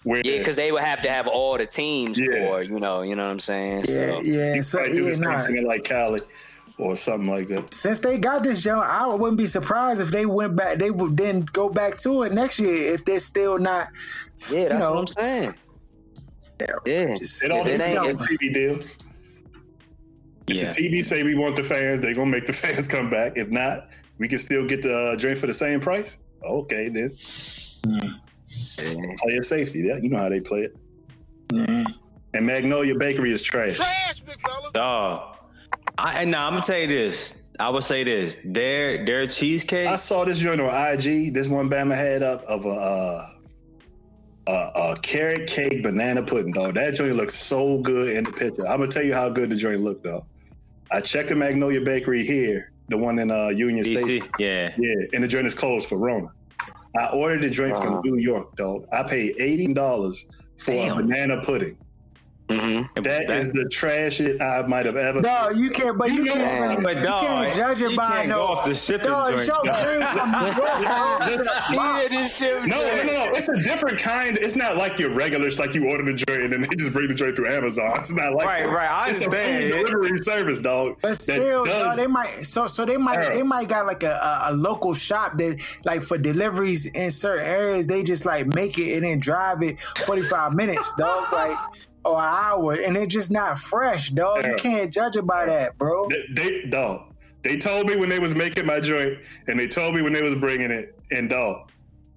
[0.04, 2.48] Where Yeah, because they would have to have all the teams Yeah.
[2.48, 3.86] for you know, you know what I'm saying.
[3.88, 4.56] yeah, So yeah.
[4.56, 5.46] you So might do yeah, the same nah.
[5.46, 6.22] thing in like Cali
[6.80, 7.74] or something like that.
[7.74, 10.78] Since they got this joint, I wouldn't be surprised if they went back.
[10.80, 13.90] They would then go back to it next year if they're still not.
[14.52, 15.54] yeah, you that's know, what I'm saying.
[16.86, 18.98] Yeah, just- It all If it depends ain't- on TV deals.
[20.48, 20.64] If Yeah.
[20.64, 23.34] the TV say we want the fans, they gonna make the fans come back.
[23.38, 26.18] If not, we can still get the uh, drink for the same price.
[26.44, 27.10] Okay, then
[28.78, 29.80] play it safety.
[29.80, 30.76] Yeah, you know how they play it.
[32.34, 33.76] And Magnolia Bakery is trash.
[33.78, 34.72] Trash, big fella.
[34.74, 35.38] Dog.
[36.00, 37.44] I, and now I'm gonna tell you this.
[37.60, 38.38] I would say this.
[38.46, 39.88] Their their cheesecake.
[39.88, 41.34] I saw this joint on IG.
[41.34, 43.30] This one Bama had up of a uh,
[44.48, 46.76] a, a carrot cake banana pudding, dog.
[46.76, 48.68] That joint looks so good in the picture.
[48.68, 50.26] I'm gonna tell you how good the joint looked, though.
[50.92, 54.28] I checked the Magnolia Bakery here, the one in uh, Union Station.
[54.40, 54.74] Yeah.
[54.78, 56.32] Yeah, and the joint is closed for Rona.
[56.98, 58.84] I ordered the drink from New York, though.
[58.92, 60.28] I paid eighty dollars
[60.58, 60.98] for Damn.
[60.98, 61.78] a banana pudding.
[62.50, 63.02] Mm-hmm.
[63.04, 65.22] That is the trash shit I might have ever.
[65.22, 65.98] No, you can't.
[65.98, 66.62] But you, You can't.
[66.62, 68.42] know- really- But you dog, can't judge it by no.
[68.42, 69.76] off the shipping dog, joint, Show dog.
[69.76, 70.32] came from
[71.36, 71.44] New
[71.80, 72.66] Yeah, this shit.
[72.66, 73.32] No, no, no, no.
[73.36, 74.38] It's a different kind.
[74.38, 76.92] It's not like your regular, it's like you order the joint and then they just
[76.92, 77.94] bring the joint through Amazon.
[78.00, 78.70] It's not like Right, that.
[78.72, 78.90] right.
[78.92, 80.98] I it's a food delivery service, dog.
[81.02, 82.46] But still, does- dog, they might.
[82.48, 83.18] So, so they might.
[83.18, 83.36] Earl.
[83.36, 87.46] They might got like a, a, a local shop that, like, for deliveries in certain
[87.46, 91.32] areas, they just like make it and then drive it forty five minutes, dog.
[91.32, 91.58] Like.
[92.06, 94.46] Or an hour, and it's just not fresh, dog.
[94.46, 96.08] You can't judge it by that, bro.
[96.10, 97.14] they, they dog.
[97.42, 100.22] They told me when they was making my joint, and they told me when they
[100.22, 100.98] was bringing it.
[101.12, 101.72] And dog,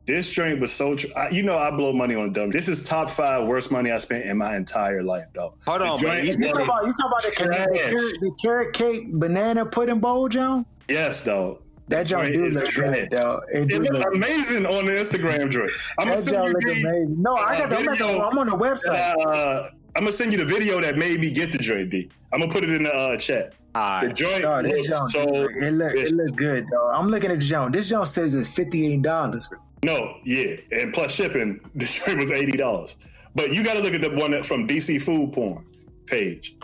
[0.06, 0.94] this joint was so.
[0.96, 2.50] Tr- I, you know, I blow money on dumb.
[2.50, 5.54] This is top five worst money I spent in my entire life, dog.
[5.66, 6.22] Hold The on, man.
[6.24, 7.30] You was- talking about you talking about the,
[7.72, 10.66] the, carrot, the carrot cake banana pudding bowl, John?
[10.88, 11.60] Yes, dog.
[11.92, 13.42] That joint joint do is look good, dog.
[13.52, 14.14] It It looks look.
[14.14, 15.70] amazing on the Instagram joint.
[15.98, 17.22] I'm That joint you look the, amazing.
[17.22, 17.72] No, I got.
[17.72, 19.16] uh, I'm, video I'm on the website.
[19.26, 21.90] Uh, I'm gonna send you the video that made me get the joint.
[21.90, 22.10] D.
[22.32, 23.54] I'm gonna put it in the uh, chat.
[23.74, 25.22] All The joint Dog, this joint, so.
[25.22, 26.94] it look it look good, dog.
[26.94, 27.72] I'm looking at the joint.
[27.72, 29.50] This joint says it's fifty eight dollars.
[29.84, 32.96] No, yeah, and plus shipping, the joint was eighty dollars.
[33.34, 35.66] But you got to look at the one that from DC Food Porn
[36.06, 36.56] page.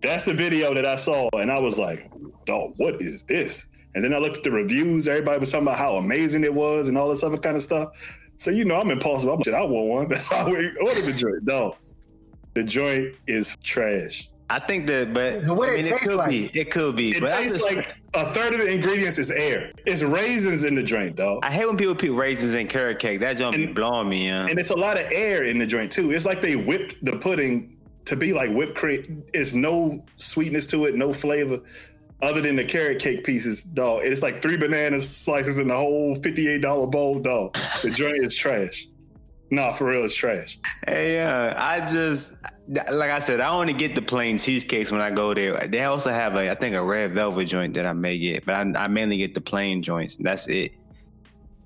[0.00, 2.10] That's the video that I saw, and I was like,
[2.46, 5.06] "Dog, what is this?" And then I looked at the reviews.
[5.08, 8.18] Everybody was talking about how amazing it was and all this other kind of stuff.
[8.36, 9.28] So you know, I'm impulsive.
[9.30, 9.54] I'm shit.
[9.54, 10.08] I want one.
[10.10, 11.44] That's why we ordered the joint.
[11.44, 11.76] No,
[12.54, 14.28] the joint is trash.
[14.50, 16.28] I think that, but What I it mean, it tastes could like?
[16.30, 16.46] be.
[16.52, 17.10] It could be.
[17.12, 19.72] It but tastes just- like a third of the ingredients is air.
[19.86, 21.40] It's raisins in the drink, dog.
[21.42, 23.20] I hate when people put raisins in carrot cake.
[23.20, 24.46] That jump be And- blowing me, yeah.
[24.46, 26.10] and it's a lot of air in the joint too.
[26.12, 29.22] It's like they whipped the pudding to be like whipped cream.
[29.32, 31.60] It's no sweetness to it, no flavor
[32.22, 34.04] other than the carrot cake pieces, dog.
[34.04, 37.54] It's like three banana slices in the whole fifty-eight dollar bowl, dog.
[37.82, 38.86] The joint is trash.
[39.50, 40.58] Nah, for real, it's trash.
[40.86, 45.10] Hey, yeah, I just like I said, I only get the plain cheesecakes when I
[45.10, 45.66] go there.
[45.66, 48.54] They also have a, I think, a red velvet joint that I may get, but
[48.54, 50.16] I, I mainly get the plain joints.
[50.16, 50.72] That's it.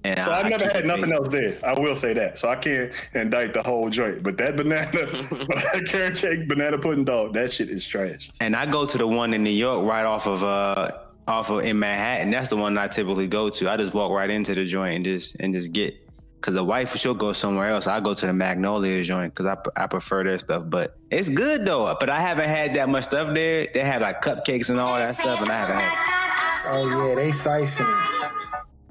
[0.04, 1.16] And So I, I've I never had nothing basic.
[1.16, 1.54] else there.
[1.64, 2.38] I will say that.
[2.38, 4.22] So I can't indict the whole joint.
[4.22, 8.30] But that banana, carrot cake, banana pudding, dog, that shit is trash.
[8.40, 10.92] And I go to the one in New York, right off of uh
[11.26, 12.30] off of in Manhattan.
[12.30, 13.68] That's the one I typically go to.
[13.70, 15.94] I just walk right into the joint and just and just get.
[16.42, 17.88] Cause the wife she'll go somewhere else.
[17.88, 20.62] I go to the Magnolia joint because I, I prefer their stuff.
[20.66, 21.96] But it's good though.
[21.98, 23.66] But I haven't had that much stuff there.
[23.74, 26.68] They have like cupcakes and all that stuff, and I haven't had.
[26.68, 27.86] Oh yeah, they slicing.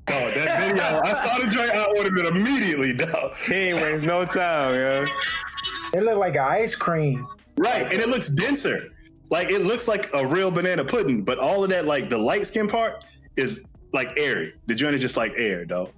[0.08, 1.02] Oh, that video.
[1.04, 3.36] I saw the joint, I ordered it immediately, dog.
[3.48, 5.06] He ain't waste no time, yo.
[5.94, 7.26] It look like an ice cream.
[7.58, 8.90] Right, and it looks denser.
[9.32, 12.46] Like it looks like a real banana pudding, but all of that, like the light
[12.46, 13.04] skin part,
[13.38, 14.52] is like airy.
[14.68, 15.92] The joint is just like air, dog.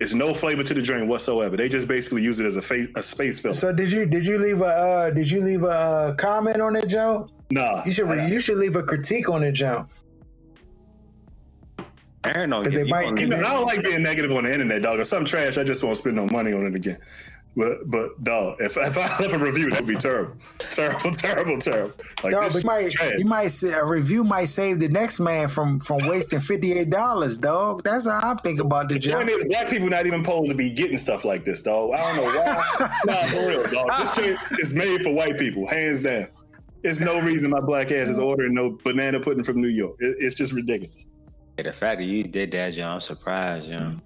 [0.00, 1.56] It's no flavor to the drink whatsoever.
[1.56, 3.56] They just basically use it as a face, a space filter.
[3.58, 6.74] So did you did you leave a uh, did you leave a uh, comment on
[6.76, 7.30] it, Joe?
[7.50, 9.86] nah, You should I- you should leave a critique on it, Joe.
[12.34, 14.32] Aaron don't But give they you might- gonna You know, I don't like being negative
[14.32, 15.00] on the internet, dog.
[15.00, 16.98] If something trash, I just won't spend no money on it again.
[17.58, 21.94] But but dog, if if I left a review, that'd be terrible, terrible, terrible, terrible.
[22.22, 23.14] Like Dog, this but you might, trash.
[23.16, 26.90] you might say a review might save the next man from from wasting fifty eight
[26.90, 27.82] dollars, dog.
[27.82, 29.18] That's how I'm thinking about the The job.
[29.20, 31.92] point is, black people not even supposed to be getting stuff like this, dog.
[31.94, 33.00] I don't know why.
[33.06, 34.00] nah, for real, dog.
[34.00, 36.26] This shit is made for white people, hands down.
[36.82, 39.96] There's no reason my black ass is ordering no banana pudding from New York.
[40.00, 41.06] It, it's just ridiculous.
[41.56, 44.02] Hey, the fact that you did that, John, I'm surprised, John.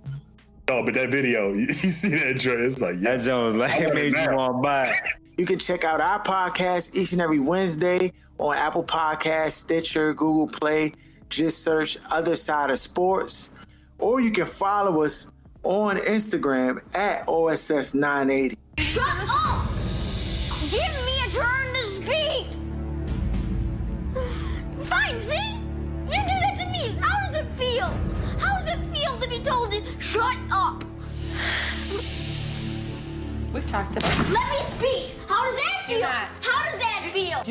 [0.68, 2.54] Oh, but that video, you, you see that, Dre?
[2.62, 3.16] It's like, yeah.
[3.16, 4.84] That John was like, it made you want to buy.
[4.86, 4.94] it.
[5.38, 10.46] You can check out our podcast each and every Wednesday on Apple Podcasts, Stitcher, Google
[10.46, 10.92] Play.
[11.30, 13.48] Just search Other Side of Sports.
[13.98, 15.32] Or you can follow us
[15.62, 18.54] on Instagram at OSS980.
[18.76, 19.66] Shut up!
[20.70, 22.46] Give me a turn to speak!
[24.88, 25.54] Fine, see?
[26.04, 26.49] You do that
[27.00, 27.86] How does it feel?
[28.38, 30.84] How does it feel to be told to shut up?
[33.52, 35.14] We've talked about Let me speak.
[35.28, 36.06] How does that feel?
[36.06, 37.42] How does that feel?